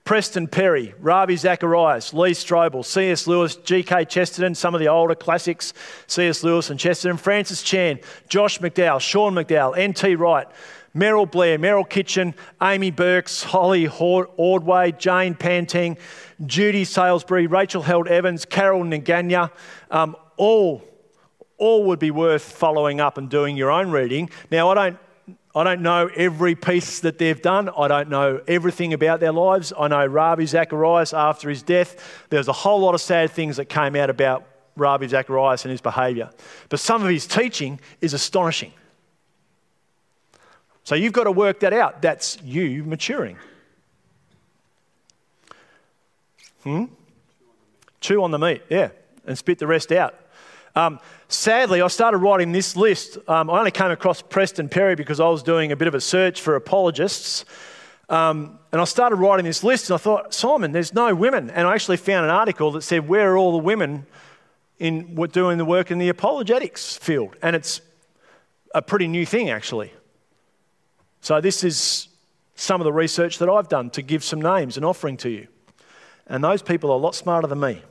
Preston 0.03 0.47
Perry, 0.47 0.93
Ravi 0.99 1.37
Zacharias, 1.37 2.13
Lee 2.13 2.31
Strobel, 2.31 2.83
C.S. 2.83 3.27
Lewis, 3.27 3.55
G.K. 3.55 4.05
Chesterton, 4.05 4.55
some 4.55 4.73
of 4.73 4.79
the 4.79 4.87
older 4.87 5.15
classics, 5.15 5.73
C.S. 6.07 6.43
Lewis 6.43 6.69
and 6.69 6.79
Chesterton, 6.79 7.17
Francis 7.17 7.61
Chan, 7.61 7.99
Josh 8.27 8.59
McDowell, 8.59 8.99
Sean 8.99 9.33
McDowell, 9.33 9.77
N.T. 9.77 10.15
Wright, 10.15 10.47
Merrill 10.93 11.27
Blair, 11.27 11.57
Merrill 11.57 11.85
Kitchen, 11.85 12.33
Amy 12.61 12.91
Burks, 12.91 13.43
Holly 13.43 13.87
Ordway, 13.87 14.91
Jane 14.91 15.35
Panting, 15.35 15.97
Judy 16.45 16.83
Salisbury, 16.83 17.47
Rachel 17.47 17.83
Held 17.83 18.07
Evans, 18.07 18.43
Carol 18.43 18.83
Naganya, 18.83 19.51
um, 19.91 20.15
all, 20.35 20.83
all 21.57 21.85
would 21.85 21.99
be 21.99 22.11
worth 22.11 22.41
following 22.41 22.99
up 22.99 23.17
and 23.17 23.29
doing 23.29 23.55
your 23.55 23.71
own 23.71 23.91
reading. 23.91 24.29
Now, 24.49 24.69
I 24.69 24.73
don't 24.73 24.99
I 25.53 25.63
don't 25.63 25.81
know 25.81 26.09
every 26.15 26.55
piece 26.55 27.01
that 27.01 27.17
they've 27.17 27.41
done. 27.41 27.69
I 27.77 27.87
don't 27.87 28.09
know 28.09 28.41
everything 28.47 28.93
about 28.93 29.19
their 29.19 29.33
lives. 29.33 29.73
I 29.77 29.89
know 29.89 30.05
Ravi 30.05 30.45
Zacharias 30.45 31.13
after 31.13 31.49
his 31.49 31.61
death. 31.61 32.25
There 32.29 32.37
was 32.37 32.47
a 32.47 32.53
whole 32.53 32.79
lot 32.79 32.95
of 32.95 33.01
sad 33.01 33.31
things 33.31 33.57
that 33.57 33.65
came 33.65 33.95
out 33.95 34.09
about 34.09 34.45
Ravi 34.77 35.09
Zacharias 35.09 35.65
and 35.65 35.71
his 35.71 35.81
behaviour. 35.81 36.29
But 36.69 36.79
some 36.79 37.03
of 37.03 37.09
his 37.09 37.27
teaching 37.27 37.79
is 37.99 38.13
astonishing. 38.13 38.71
So 40.83 40.95
you've 40.95 41.13
got 41.13 41.25
to 41.25 41.31
work 41.31 41.59
that 41.59 41.73
out. 41.73 42.01
That's 42.01 42.41
you 42.41 42.83
maturing. 42.85 43.37
Hmm? 46.63 46.85
Chew 47.99 48.23
on 48.23 48.31
the 48.31 48.39
meat, 48.39 48.63
yeah, 48.69 48.89
and 49.25 49.37
spit 49.37 49.59
the 49.59 49.67
rest 49.67 49.91
out. 49.91 50.15
Um, 50.75 50.99
sadly, 51.27 51.81
I 51.81 51.87
started 51.87 52.17
writing 52.17 52.51
this 52.51 52.75
list. 52.75 53.17
Um, 53.27 53.49
I 53.49 53.59
only 53.59 53.71
came 53.71 53.91
across 53.91 54.21
Preston 54.21 54.69
Perry 54.69 54.95
because 54.95 55.19
I 55.19 55.27
was 55.27 55.43
doing 55.43 55.71
a 55.71 55.75
bit 55.75 55.87
of 55.87 55.95
a 55.95 56.01
search 56.01 56.41
for 56.41 56.55
apologists. 56.55 57.45
Um, 58.09 58.59
and 58.71 58.81
I 58.81 58.85
started 58.85 59.15
writing 59.15 59.45
this 59.45 59.63
list, 59.63 59.89
and 59.89 59.95
I 59.95 59.97
thought, 59.97 60.33
Simon, 60.33 60.71
there's 60.71 60.93
no 60.93 61.13
women. 61.13 61.49
And 61.49 61.67
I 61.67 61.73
actually 61.73 61.97
found 61.97 62.25
an 62.25 62.31
article 62.31 62.71
that 62.73 62.83
said, 62.83 63.07
Where 63.07 63.33
are 63.33 63.37
all 63.37 63.51
the 63.51 63.57
women 63.57 64.05
in 64.79 65.15
doing 65.31 65.57
the 65.57 65.65
work 65.65 65.91
in 65.91 65.97
the 65.97 66.09
apologetics 66.09 66.97
field? 66.97 67.35
And 67.41 67.55
it's 67.55 67.81
a 68.73 68.81
pretty 68.81 69.07
new 69.07 69.25
thing, 69.25 69.49
actually. 69.49 69.93
So, 71.19 71.41
this 71.41 71.63
is 71.63 72.07
some 72.55 72.79
of 72.79 72.85
the 72.85 72.93
research 72.93 73.39
that 73.39 73.49
I've 73.49 73.67
done 73.69 73.89
to 73.91 74.01
give 74.01 74.23
some 74.23 74.41
names 74.41 74.77
and 74.77 74.85
offering 74.85 75.17
to 75.17 75.29
you. 75.29 75.47
And 76.27 76.43
those 76.43 76.61
people 76.61 76.91
are 76.91 76.95
a 76.95 77.01
lot 77.01 77.15
smarter 77.15 77.47
than 77.47 77.59
me. 77.59 77.81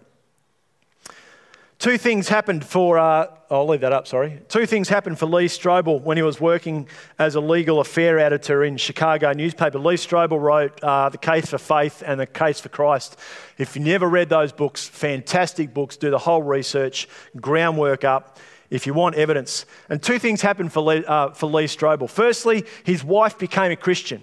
Two 1.81 1.97
things 1.97 2.29
happened 2.29 2.63
for, 2.63 2.99
uh, 2.99 3.27
I'll 3.51 3.67
leave 3.67 3.81
that 3.81 3.93
up, 3.95 4.07
sorry. 4.07 4.43
Two 4.49 4.67
things 4.67 4.91
happened 4.91 5.19
for 5.19 5.25
Lee 5.25 5.47
Strobel 5.47 6.03
when 6.03 6.19
he 6.19 6.23
was 6.23 6.39
working 6.39 6.87
as 7.19 7.37
a 7.37 7.41
legal 7.41 7.81
affair 7.81 8.19
editor 8.19 8.63
in 8.63 8.77
Chicago 8.77 9.33
newspaper. 9.33 9.79
Lee 9.79 9.95
Strobel 9.95 10.39
wrote 10.39 10.79
uh, 10.85 11.09
The 11.09 11.17
Case 11.17 11.49
for 11.49 11.57
Faith 11.57 12.03
and 12.05 12.21
The 12.21 12.27
Case 12.27 12.61
for 12.61 12.69
Christ. 12.69 13.17
If 13.57 13.77
you 13.77 13.83
never 13.83 14.07
read 14.11 14.29
those 14.29 14.53
books, 14.53 14.87
fantastic 14.87 15.73
books, 15.73 15.97
do 15.97 16.11
the 16.11 16.19
whole 16.19 16.43
research, 16.43 17.09
groundwork 17.41 18.05
up. 18.05 18.39
if 18.71 18.87
you 18.87 18.95
want 18.95 19.17
evidence. 19.17 19.67
And 19.89 20.03
two 20.03 20.19
things 20.19 20.41
happened 20.43 20.73
for 20.73 20.81
Lee, 20.81 21.05
uh, 21.07 21.31
for 21.31 21.47
Lee 21.47 21.65
Strobel. 21.65 22.09
Firstly, 22.09 22.65
his 22.85 23.03
wife 23.03 23.39
became 23.39 23.73
a 23.73 23.77
Christian. 23.77 24.23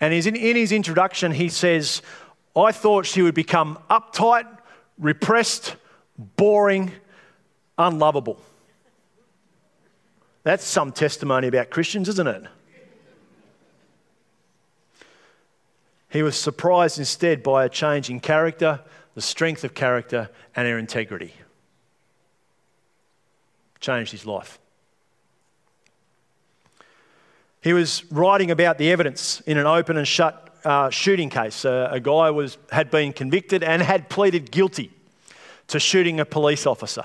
And 0.00 0.14
in, 0.14 0.36
in 0.36 0.56
his 0.56 0.72
introduction, 0.72 1.32
he 1.32 1.48
says, 1.48 2.02
I 2.56 2.72
thought 2.72 3.06
she 3.06 3.22
would 3.22 3.34
become 3.34 3.78
uptight, 3.90 4.46
repressed, 4.98 5.76
boring, 6.20 6.92
unlovable. 7.78 8.38
That's 10.42 10.64
some 10.64 10.92
testimony 10.92 11.48
about 11.48 11.70
Christians, 11.70 12.08
isn't 12.08 12.26
it? 12.26 12.44
He 16.10 16.22
was 16.22 16.36
surprised 16.36 16.98
instead 16.98 17.42
by 17.42 17.64
a 17.64 17.68
change 17.68 18.10
in 18.10 18.20
character, 18.20 18.80
the 19.14 19.20
strength 19.20 19.64
of 19.64 19.74
character, 19.74 20.28
and 20.56 20.66
her 20.66 20.78
integrity. 20.78 21.34
Changed 23.78 24.12
his 24.12 24.26
life. 24.26 24.58
He 27.62 27.72
was 27.72 28.10
writing 28.10 28.50
about 28.50 28.78
the 28.78 28.90
evidence 28.90 29.40
in 29.42 29.56
an 29.56 29.66
open 29.66 29.96
and 29.96 30.08
shut 30.08 30.48
uh, 30.64 30.90
shooting 30.90 31.30
case. 31.30 31.64
Uh, 31.64 31.88
a 31.90 32.00
guy 32.00 32.30
was, 32.30 32.58
had 32.72 32.90
been 32.90 33.12
convicted 33.12 33.62
and 33.62 33.80
had 33.80 34.08
pleaded 34.08 34.50
guilty 34.50 34.90
to 35.70 35.80
shooting 35.80 36.20
a 36.20 36.24
police 36.24 36.66
officer. 36.66 37.04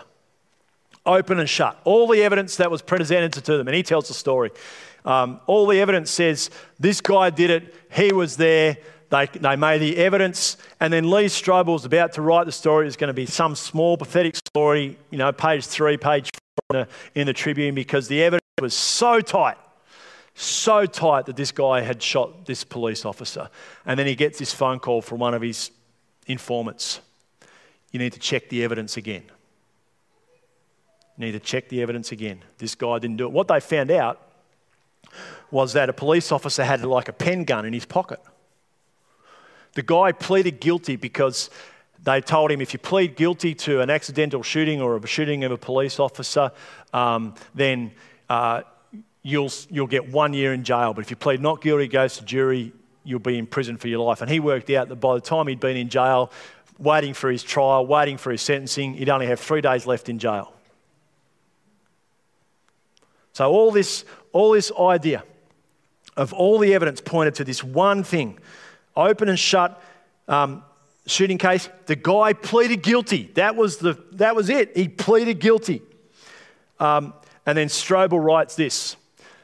Open 1.06 1.40
and 1.40 1.50
shut. 1.50 1.80
All 1.84 2.08
the 2.08 2.24
evidence 2.24 2.58
that 2.58 2.72
was 2.72 2.82
presented 2.82 3.34
to 3.34 3.58
them, 3.58 3.68
and 3.68 3.76
he 3.76 3.84
tells 3.84 4.08
the 4.08 4.14
story. 4.14 4.52
Um, 5.06 5.40
all 5.46 5.68
the 5.68 5.80
evidence 5.80 6.10
says 6.10 6.50
this 6.80 7.00
guy 7.00 7.30
did 7.30 7.52
it, 7.52 7.76
he 7.92 8.12
was 8.12 8.38
there, 8.38 8.78
they, 9.12 9.28
they 9.28 9.56
made 9.56 9.78
the 9.78 9.98
evidence, 9.98 10.58
and 10.80 10.92
then 10.92 11.12
Lee 11.12 11.26
Strobel 11.26 11.74
was 11.74 11.86
about 11.86 12.14
to 12.14 12.24
write 12.24 12.46
the 12.46 12.52
story. 12.52 12.86
It 12.86 12.88
was 12.88 12.98
going 12.98 13.10
to 13.10 13.14
be 13.14 13.28
some 13.28 13.56
small, 13.56 13.98
pathetic 13.98 14.36
story, 14.36 14.98
you 15.12 15.18
know, 15.20 15.32
page 15.32 15.68
three, 15.68 15.96
page 15.96 16.32
four 16.32 16.80
in 16.80 16.88
the, 17.14 17.20
in 17.22 17.28
the 17.28 17.34
Tribune, 17.34 17.76
because 17.76 18.08
the 18.08 18.24
evidence 18.24 18.42
was 18.60 18.74
so 18.74 19.22
tight, 19.22 19.58
so 20.34 20.88
tight 20.88 21.28
that 21.28 21.36
this 21.36 21.52
guy 21.52 21.82
had 21.82 22.02
shot 22.02 22.48
this 22.48 22.64
police 22.64 23.06
officer. 23.06 23.50
And 23.86 24.00
then 24.00 24.08
he 24.08 24.16
gets 24.16 24.40
this 24.40 24.54
phone 24.54 24.80
call 24.80 25.04
from 25.04 25.20
one 25.20 25.36
of 25.36 25.44
his 25.44 25.70
informants. 26.26 27.00
You 27.96 28.00
need 28.00 28.12
to 28.12 28.20
check 28.20 28.50
the 28.50 28.62
evidence 28.62 28.98
again. 28.98 29.24
You 31.18 31.28
need 31.28 31.32
to 31.32 31.40
check 31.40 31.70
the 31.70 31.82
evidence 31.82 32.12
again. 32.12 32.44
This 32.58 32.76
guy 32.76 33.00
didn't 33.00 33.16
do 33.16 33.24
it. 33.24 33.32
What 33.32 33.48
they 33.48 33.62
found 33.62 33.90
out 33.90 34.20
was 35.50 35.72
that 35.72 35.88
a 35.88 35.94
police 35.94 36.30
officer 36.30 36.66
had 36.66 36.84
like 36.84 37.08
a 37.08 37.14
pen 37.14 37.46
gun 37.46 37.66
in 37.66 37.72
his 37.72 37.86
pocket. 37.86 38.20
The 39.76 39.82
guy 39.82 40.12
pleaded 40.12 40.60
guilty 40.60 40.98
because 40.98 41.50
they 42.04 42.20
told 42.20 42.52
him 42.52 42.60
if 42.60 42.74
you 42.74 42.80
plead 42.80 43.16
guilty 43.16 43.56
to 43.56 43.80
an 43.80 43.90
accidental 43.90 44.44
shooting 44.44 44.82
or 44.82 44.98
a 44.98 45.08
shooting 45.08 45.46
of 45.46 45.54
a 45.54 45.58
police 45.58 45.98
officer, 45.98 46.52
um, 46.92 47.34
then 47.54 47.94
uh, 48.28 48.64
you'll, 49.22 49.52
you'll 49.70 49.88
get 49.88 50.12
one 50.12 50.34
year 50.34 50.54
in 50.54 50.66
jail. 50.66 50.94
But 50.94 51.06
if 51.06 51.12
you 51.12 51.16
plead 51.16 51.40
not 51.40 51.62
guilty, 51.62 51.88
goes 51.88 52.18
to 52.18 52.26
jury, 52.26 52.74
you'll 53.06 53.20
be 53.20 53.38
in 53.38 53.48
prison 53.48 53.78
for 53.78 53.88
your 53.88 54.06
life. 54.06 54.20
And 54.20 54.30
he 54.30 54.42
worked 54.42 54.70
out 54.72 54.90
that 54.90 54.98
by 54.98 55.14
the 55.14 55.22
time 55.22 55.48
he'd 55.48 55.62
been 55.62 55.78
in 55.78 55.88
jail, 55.88 56.30
waiting 56.78 57.14
for 57.14 57.30
his 57.32 57.44
trial, 57.44 57.86
waiting 57.86 58.18
for 58.18 58.32
his 58.32 58.42
sentencing, 58.42 58.96
he'd 58.96 59.10
only 59.10 59.28
have 59.28 59.40
three 59.40 59.62
days 59.62 59.86
left 59.86 60.10
in 60.10 60.20
jail. 60.20 60.54
So 63.34 63.52
all 63.52 63.72
this, 63.72 64.06
all 64.32 64.52
this 64.52 64.72
idea 64.80 65.24
of 66.16 66.34
all 66.34 66.60
the 66.60 66.74
evidence 66.74 67.02
pointed 67.02 67.36
to 67.36 67.44
this 67.44 67.64
one 67.64 68.04
thing 68.04 68.40
open 68.96 69.28
and 69.28 69.38
shut 69.38 69.82
um, 70.28 70.64
shooting 71.06 71.38
case. 71.38 71.70
The 71.86 71.96
guy 71.96 72.34
pleaded 72.34 72.82
guilty. 72.82 73.30
That 73.36 73.56
was, 73.56 73.78
the, 73.78 74.02
that 74.14 74.36
was 74.36 74.50
it. 74.50 74.76
He 74.76 74.88
pleaded 74.88 75.40
guilty. 75.40 75.82
Um, 76.80 77.14
and 77.46 77.58
then 77.58 77.68
Strobel 77.68 78.24
writes 78.24 78.56
this 78.56 78.96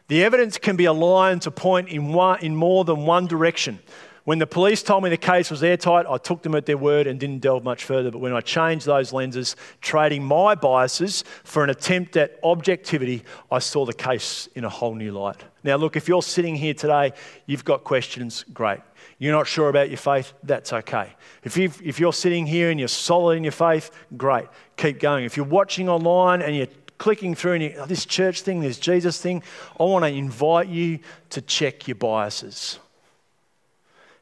The 0.08 0.24
evidence 0.24 0.58
can 0.58 0.76
be 0.76 0.86
aligned 0.86 1.44
to 1.44 1.52
point 1.52 1.90
in, 1.90 2.14
one, 2.14 2.40
in 2.40 2.56
more 2.56 2.84
than 2.84 3.06
one 3.06 3.28
direction. 3.28 3.80
When 4.24 4.38
the 4.38 4.46
police 4.46 4.84
told 4.84 5.04
me 5.04 5.10
the 5.10 5.18
case 5.18 5.50
was 5.50 5.64
airtight, 5.64 6.06
I 6.08 6.18
took 6.18 6.44
them 6.44 6.54
at 6.54 6.68
their 6.68 6.78
word 6.78 7.08
and 7.08 7.20
didn't 7.20 7.40
delve 7.40 7.64
much 7.64 7.84
further. 7.86 8.12
But 8.12 8.20
when 8.20 8.34
I 8.34 8.42
changed 8.42 8.86
those 8.86 9.12
lenses, 9.12 9.56
trading 9.82 10.24
my 10.24 10.54
biases 10.54 11.24
for 11.44 11.64
an 11.64 11.72
attempt 11.72 12.16
at 12.18 12.40
objectivity, 12.44 13.24
I 13.52 13.58
saw 13.58 13.86
the 13.86 13.94
case 13.94 14.48
in 14.54 14.64
a 14.64 14.70
whole 14.70 14.94
new 14.94 15.12
light. 15.12 15.44
Now, 15.64 15.78
look, 15.78 15.96
if 15.96 16.08
you're 16.08 16.22
sitting 16.22 16.56
here 16.56 16.76
today, 16.76 17.14
you've 17.48 17.66
got 17.66 17.84
questions, 17.84 18.46
great. 18.54 18.80
You're 19.18 19.36
not 19.36 19.48
sure 19.48 19.70
about 19.70 19.90
your 19.90 19.98
faith, 19.98 20.34
that's 20.44 20.72
okay. 20.72 21.14
If, 21.44 21.58
you 21.58 21.72
if 21.84 22.00
you're 22.00 22.14
sitting 22.14 22.46
here 22.46 22.70
and 22.70 22.80
you're 22.80 22.90
solid 22.90 23.38
in 23.38 23.44
your 23.44 23.52
faith, 23.52 23.90
great. 24.18 24.46
Keep 24.78 25.00
going. 25.00 25.26
If 25.26 25.36
you're 25.36 25.46
watching 25.46 25.90
online 25.90 26.44
and 26.44 26.56
you're 26.56 26.68
clicking 27.00 27.34
through 27.34 27.54
and 27.54 27.64
you, 27.64 27.76
oh, 27.80 27.86
this 27.88 28.06
church 28.06 28.42
thing, 28.42 28.60
this 28.60 28.78
Jesus 28.78 29.20
thing, 29.20 29.42
I 29.80 29.84
want 29.84 30.06
to 30.06 30.12
invite 30.12 30.68
you 30.68 31.00
to 31.32 31.42
check 31.42 31.88
your 31.88 31.96
biases. 31.96 32.78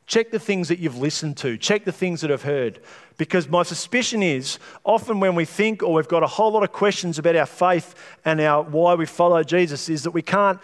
Check 0.09 0.31
the 0.31 0.39
things 0.39 0.69
that 0.69 0.79
you've 0.79 0.97
listened 0.97 1.37
to. 1.37 1.55
Check 1.55 1.85
the 1.85 1.91
things 1.91 2.21
that 2.21 2.31
I've 2.31 2.41
heard. 2.41 2.79
Because 3.17 3.47
my 3.47 3.61
suspicion 3.61 4.23
is 4.23 4.57
often 4.83 5.19
when 5.19 5.35
we 5.35 5.45
think 5.45 5.83
or 5.83 5.93
we've 5.93 6.07
got 6.07 6.23
a 6.23 6.27
whole 6.27 6.51
lot 6.51 6.63
of 6.63 6.71
questions 6.71 7.19
about 7.19 7.35
our 7.35 7.45
faith 7.45 7.93
and 8.25 8.41
our 8.41 8.63
why 8.63 8.95
we 8.95 9.05
follow 9.05 9.43
Jesus, 9.43 9.87
is 9.87 10.01
that 10.03 10.11
we 10.11 10.23
can't 10.23 10.59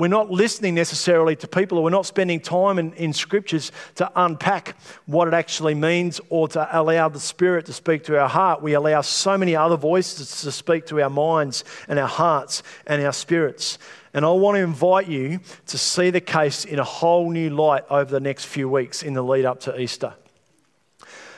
we're 0.00 0.08
not 0.08 0.30
listening 0.30 0.74
necessarily 0.74 1.36
to 1.36 1.46
people, 1.46 1.76
or 1.76 1.84
we're 1.84 1.90
not 1.90 2.06
spending 2.06 2.40
time 2.40 2.78
in, 2.78 2.94
in 2.94 3.12
scriptures 3.12 3.70
to 3.96 4.10
unpack 4.16 4.74
what 5.04 5.28
it 5.28 5.34
actually 5.34 5.74
means 5.74 6.22
or 6.30 6.48
to 6.48 6.68
allow 6.72 7.10
the 7.10 7.20
Spirit 7.20 7.66
to 7.66 7.74
speak 7.74 8.04
to 8.04 8.18
our 8.18 8.28
heart. 8.28 8.62
We 8.62 8.72
allow 8.72 9.02
so 9.02 9.36
many 9.36 9.54
other 9.54 9.76
voices 9.76 10.40
to 10.40 10.52
speak 10.52 10.86
to 10.86 11.02
our 11.02 11.10
minds 11.10 11.64
and 11.86 11.98
our 11.98 12.08
hearts 12.08 12.62
and 12.86 13.02
our 13.04 13.12
spirits. 13.12 13.78
And 14.12 14.24
I 14.24 14.30
want 14.30 14.56
to 14.56 14.60
invite 14.60 15.08
you 15.08 15.40
to 15.66 15.78
see 15.78 16.10
the 16.10 16.20
case 16.20 16.64
in 16.64 16.78
a 16.78 16.84
whole 16.84 17.30
new 17.30 17.50
light 17.50 17.84
over 17.90 18.10
the 18.10 18.20
next 18.20 18.46
few 18.46 18.68
weeks 18.68 19.02
in 19.02 19.14
the 19.14 19.22
lead 19.22 19.44
up 19.44 19.60
to 19.60 19.80
Easter. 19.80 20.14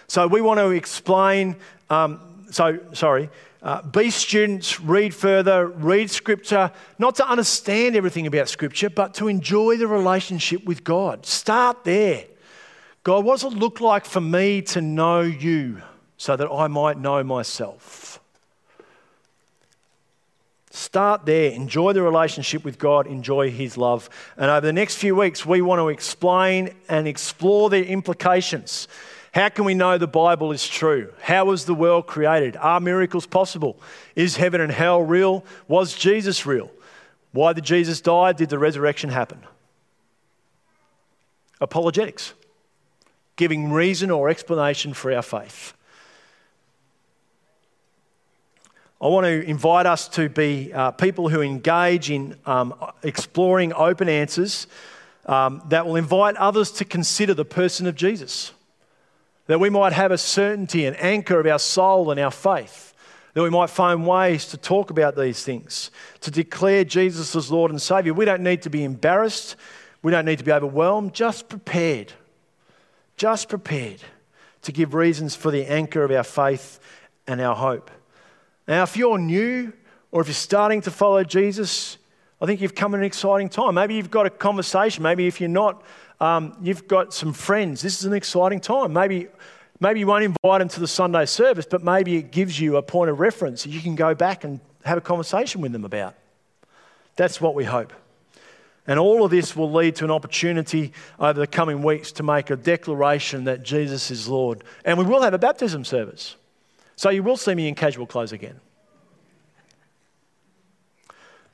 So, 0.06 0.26
we 0.26 0.40
want 0.40 0.58
to 0.58 0.70
explain, 0.70 1.56
um, 1.90 2.46
so, 2.50 2.78
sorry, 2.92 3.30
uh, 3.62 3.80
be 3.82 4.10
students, 4.10 4.80
read 4.80 5.14
further, 5.14 5.68
read 5.68 6.10
Scripture, 6.10 6.72
not 6.98 7.14
to 7.16 7.28
understand 7.28 7.94
everything 7.94 8.26
about 8.26 8.48
Scripture, 8.48 8.90
but 8.90 9.14
to 9.14 9.28
enjoy 9.28 9.76
the 9.76 9.86
relationship 9.86 10.64
with 10.64 10.82
God. 10.82 11.24
Start 11.24 11.84
there. 11.84 12.24
God, 13.04 13.24
what 13.24 13.40
does 13.40 13.52
it 13.52 13.56
look 13.56 13.80
like 13.80 14.04
for 14.04 14.20
me 14.20 14.62
to 14.62 14.80
know 14.80 15.20
you 15.20 15.80
so 16.16 16.36
that 16.36 16.50
I 16.50 16.66
might 16.68 16.98
know 16.98 17.22
myself? 17.22 18.01
Start 20.74 21.26
there. 21.26 21.52
Enjoy 21.52 21.92
the 21.92 22.02
relationship 22.02 22.64
with 22.64 22.78
God. 22.78 23.06
Enjoy 23.06 23.50
His 23.50 23.76
love. 23.76 24.08
And 24.36 24.50
over 24.50 24.66
the 24.66 24.72
next 24.72 24.96
few 24.96 25.14
weeks, 25.14 25.44
we 25.44 25.60
want 25.60 25.80
to 25.80 25.90
explain 25.90 26.74
and 26.88 27.06
explore 27.06 27.68
the 27.68 27.86
implications 27.86 28.88
how 29.32 29.48
can 29.48 29.64
we 29.64 29.72
know 29.72 29.96
the 29.96 30.06
Bible 30.06 30.52
is 30.52 30.68
true? 30.68 31.10
How 31.20 31.46
was 31.46 31.64
the 31.64 31.74
world 31.74 32.06
created? 32.06 32.54
Are 32.58 32.80
miracles 32.80 33.26
possible? 33.26 33.80
Is 34.14 34.36
heaven 34.36 34.60
and 34.60 34.70
hell 34.70 35.02
real? 35.02 35.44
Was 35.68 35.94
Jesus 35.94 36.44
real? 36.44 36.70
Why 37.32 37.54
did 37.54 37.64
Jesus 37.64 38.02
die? 38.02 38.32
Did 38.32 38.50
the 38.50 38.58
resurrection 38.58 39.08
happen? 39.08 39.40
Apologetics, 41.62 42.34
giving 43.36 43.72
reason 43.72 44.10
or 44.10 44.28
explanation 44.28 44.92
for 44.92 45.10
our 45.10 45.22
faith. 45.22 45.72
I 49.02 49.08
want 49.08 49.24
to 49.24 49.42
invite 49.42 49.84
us 49.84 50.06
to 50.10 50.28
be 50.28 50.72
uh, 50.72 50.92
people 50.92 51.28
who 51.28 51.40
engage 51.40 52.08
in 52.08 52.36
um, 52.46 52.72
exploring 53.02 53.72
open 53.72 54.08
answers 54.08 54.68
um, 55.26 55.60
that 55.70 55.86
will 55.86 55.96
invite 55.96 56.36
others 56.36 56.70
to 56.72 56.84
consider 56.84 57.34
the 57.34 57.44
person 57.44 57.88
of 57.88 57.96
Jesus. 57.96 58.52
That 59.46 59.58
we 59.58 59.70
might 59.70 59.92
have 59.92 60.12
a 60.12 60.18
certainty, 60.18 60.86
an 60.86 60.94
anchor 60.94 61.40
of 61.40 61.48
our 61.48 61.58
soul 61.58 62.12
and 62.12 62.20
our 62.20 62.30
faith, 62.30 62.94
that 63.34 63.42
we 63.42 63.50
might 63.50 63.70
find 63.70 64.06
ways 64.06 64.46
to 64.46 64.56
talk 64.56 64.90
about 64.90 65.16
these 65.16 65.42
things, 65.42 65.90
to 66.20 66.30
declare 66.30 66.84
Jesus 66.84 67.34
as 67.34 67.50
Lord 67.50 67.72
and 67.72 67.82
Savior. 67.82 68.14
We 68.14 68.24
don't 68.24 68.44
need 68.44 68.62
to 68.62 68.70
be 68.70 68.84
embarrassed, 68.84 69.56
we 70.04 70.12
don't 70.12 70.26
need 70.26 70.38
to 70.38 70.44
be 70.44 70.52
overwhelmed, 70.52 71.12
just 71.12 71.48
prepared, 71.48 72.12
just 73.16 73.48
prepared 73.48 74.00
to 74.62 74.70
give 74.70 74.94
reasons 74.94 75.34
for 75.34 75.50
the 75.50 75.66
anchor 75.66 76.04
of 76.04 76.12
our 76.12 76.22
faith 76.22 76.78
and 77.26 77.40
our 77.40 77.56
hope. 77.56 77.90
Now, 78.72 78.84
if 78.84 78.96
you're 78.96 79.18
new 79.18 79.70
or 80.12 80.22
if 80.22 80.28
you're 80.28 80.34
starting 80.34 80.80
to 80.80 80.90
follow 80.90 81.22
Jesus, 81.24 81.98
I 82.40 82.46
think 82.46 82.62
you've 82.62 82.74
come 82.74 82.94
at 82.94 83.00
an 83.00 83.04
exciting 83.04 83.50
time. 83.50 83.74
Maybe 83.74 83.96
you've 83.96 84.10
got 84.10 84.24
a 84.24 84.30
conversation. 84.30 85.02
Maybe 85.02 85.26
if 85.26 85.42
you're 85.42 85.50
not, 85.50 85.82
um, 86.20 86.56
you've 86.62 86.88
got 86.88 87.12
some 87.12 87.34
friends. 87.34 87.82
This 87.82 87.98
is 87.98 88.06
an 88.06 88.14
exciting 88.14 88.60
time. 88.60 88.94
Maybe, 88.94 89.28
maybe 89.78 90.00
you 90.00 90.06
won't 90.06 90.24
invite 90.24 90.60
them 90.60 90.70
to 90.70 90.80
the 90.80 90.88
Sunday 90.88 91.26
service, 91.26 91.66
but 91.68 91.84
maybe 91.84 92.16
it 92.16 92.32
gives 92.32 92.58
you 92.58 92.78
a 92.78 92.82
point 92.82 93.10
of 93.10 93.20
reference 93.20 93.64
that 93.64 93.68
you 93.68 93.80
can 93.82 93.94
go 93.94 94.14
back 94.14 94.42
and 94.42 94.58
have 94.86 94.96
a 94.96 95.02
conversation 95.02 95.60
with 95.60 95.72
them 95.72 95.84
about. 95.84 96.14
That's 97.16 97.42
what 97.42 97.54
we 97.54 97.64
hope. 97.64 97.92
And 98.86 98.98
all 98.98 99.22
of 99.22 99.30
this 99.30 99.54
will 99.54 99.70
lead 99.70 99.96
to 99.96 100.06
an 100.06 100.10
opportunity 100.10 100.94
over 101.18 101.38
the 101.38 101.46
coming 101.46 101.82
weeks 101.82 102.10
to 102.12 102.22
make 102.22 102.48
a 102.48 102.56
declaration 102.56 103.44
that 103.44 103.64
Jesus 103.64 104.10
is 104.10 104.28
Lord. 104.28 104.64
And 104.82 104.96
we 104.96 105.04
will 105.04 105.20
have 105.20 105.34
a 105.34 105.38
baptism 105.38 105.84
service. 105.84 106.36
So 106.96 107.10
you 107.10 107.22
will 107.22 107.36
see 107.36 107.54
me 107.54 107.68
in 107.68 107.74
casual 107.74 108.06
clothes 108.06 108.32
again. 108.32 108.60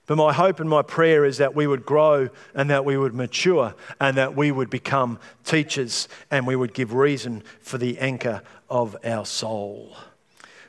But 0.06 0.16
my 0.16 0.32
hope 0.32 0.58
and 0.58 0.70
my 0.70 0.80
prayer 0.80 1.26
is 1.26 1.36
that 1.36 1.54
we 1.54 1.66
would 1.66 1.84
grow 1.84 2.30
and 2.54 2.70
that 2.70 2.86
we 2.86 2.96
would 2.96 3.14
mature 3.14 3.74
and 4.00 4.16
that 4.16 4.34
we 4.34 4.50
would 4.50 4.70
become 4.70 5.18
teachers 5.44 6.08
and 6.30 6.46
we 6.46 6.56
would 6.56 6.72
give 6.72 6.94
reason 6.94 7.42
for 7.60 7.76
the 7.76 7.98
anchor 7.98 8.42
of 8.70 8.96
our 9.04 9.26
soul. 9.26 9.94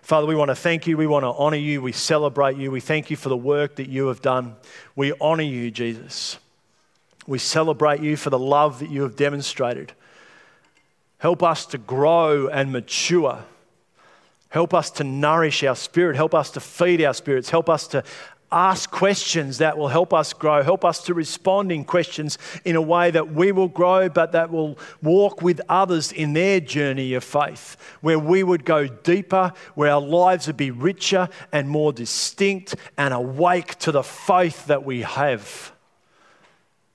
Father, 0.01 0.28
we 0.28 0.36
want 0.36 0.49
to 0.49 0.55
thank 0.55 0.88
you. 0.88 0.97
We 0.97 1.07
want 1.07 1.24
to 1.24 1.32
honor 1.32 1.55
you. 1.55 1.82
We 1.82 1.93
celebrate 1.93 2.57
you. 2.57 2.70
We 2.70 2.82
thank 2.82 3.09
you 3.09 3.15
for 3.15 3.30
the 3.30 3.38
work 3.38 3.78
that 3.78 3.88
you 3.88 4.07
have 4.07 4.22
done. 4.22 4.55
We 4.97 5.13
honor 5.22 5.43
you, 5.43 5.72
Jesus. 5.72 6.38
We 7.26 7.38
celebrate 7.38 8.01
you 8.01 8.17
for 8.17 8.30
the 8.30 8.39
love 8.39 8.80
that 8.80 8.89
you 8.89 9.03
have 9.03 9.15
demonstrated. 9.15 9.93
Help 11.20 11.43
us 11.43 11.65
to 11.67 11.78
grow 11.78 12.47
and 12.47 12.74
mature. 12.74 13.45
Help 14.50 14.74
us 14.74 14.89
to 14.91 15.04
nourish 15.04 15.64
our 15.64 15.76
spirit. 15.76 16.16
Help 16.16 16.34
us 16.34 16.52
to 16.52 16.60
feed 16.60 17.04
our 17.04 17.14
spirits. 17.14 17.50
Help 17.50 17.70
us 17.70 17.88
to 17.88 18.04
ask 18.52 18.89
questions 18.89 19.60
that 19.60 19.78
will 19.78 19.89
help 19.89 20.12
us 20.12 20.34
grow. 20.34 20.64
Help 20.64 20.84
us 20.84 21.04
to 21.04 21.14
respond 21.14 21.72
in 21.72 21.84
questions 21.86 22.38
in 22.66 22.76
a 22.76 22.82
way 22.82 23.12
that 23.12 23.32
we 23.32 23.52
will 23.52 23.68
grow, 23.68 24.10
but 24.10 24.32
that 24.32 24.50
will 24.50 24.78
walk 25.04 25.43
with 25.43 25.62
others 25.70 26.12
in 26.12 26.34
their 26.34 26.60
journey 26.60 27.14
of 27.14 27.24
faith, 27.24 27.78
where 28.02 28.18
we 28.18 28.41
would 28.41 28.66
go 28.66 28.88
deeper, 28.88 29.54
where 29.76 29.91
our 29.91 30.02
lives 30.02 30.47
would 30.47 30.58
be 30.58 30.72
richer 30.72 31.30
and 31.52 31.70
more 31.70 31.93
distinct 31.93 32.76
and 32.97 33.14
awake 33.14 33.78
to 33.78 33.91
the 33.91 34.04
faith 34.04 34.66
that 34.66 34.84
we 34.84 35.02
have. 35.02 35.72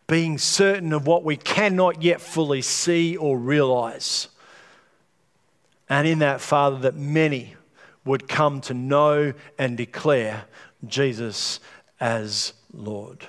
Being 0.09 0.39
certain 0.39 0.93
of 0.93 1.07
what 1.07 1.25
we 1.25 1.37
cannot 1.37 2.03
yet 2.03 2.21
fully 2.21 2.63
see 2.63 3.17
or 3.17 3.39
realize. 3.39 4.29
And 5.95 6.09
in 6.09 6.19
that, 6.19 6.41
Father, 6.41 6.77
that 6.79 6.97
many 6.97 7.55
would 8.05 8.27
come 8.27 8.61
to 8.63 8.75
know 8.75 9.33
and 9.57 9.77
declare 9.77 10.47
Jesus 10.85 11.61
as 12.01 12.53
Lord. 12.73 13.29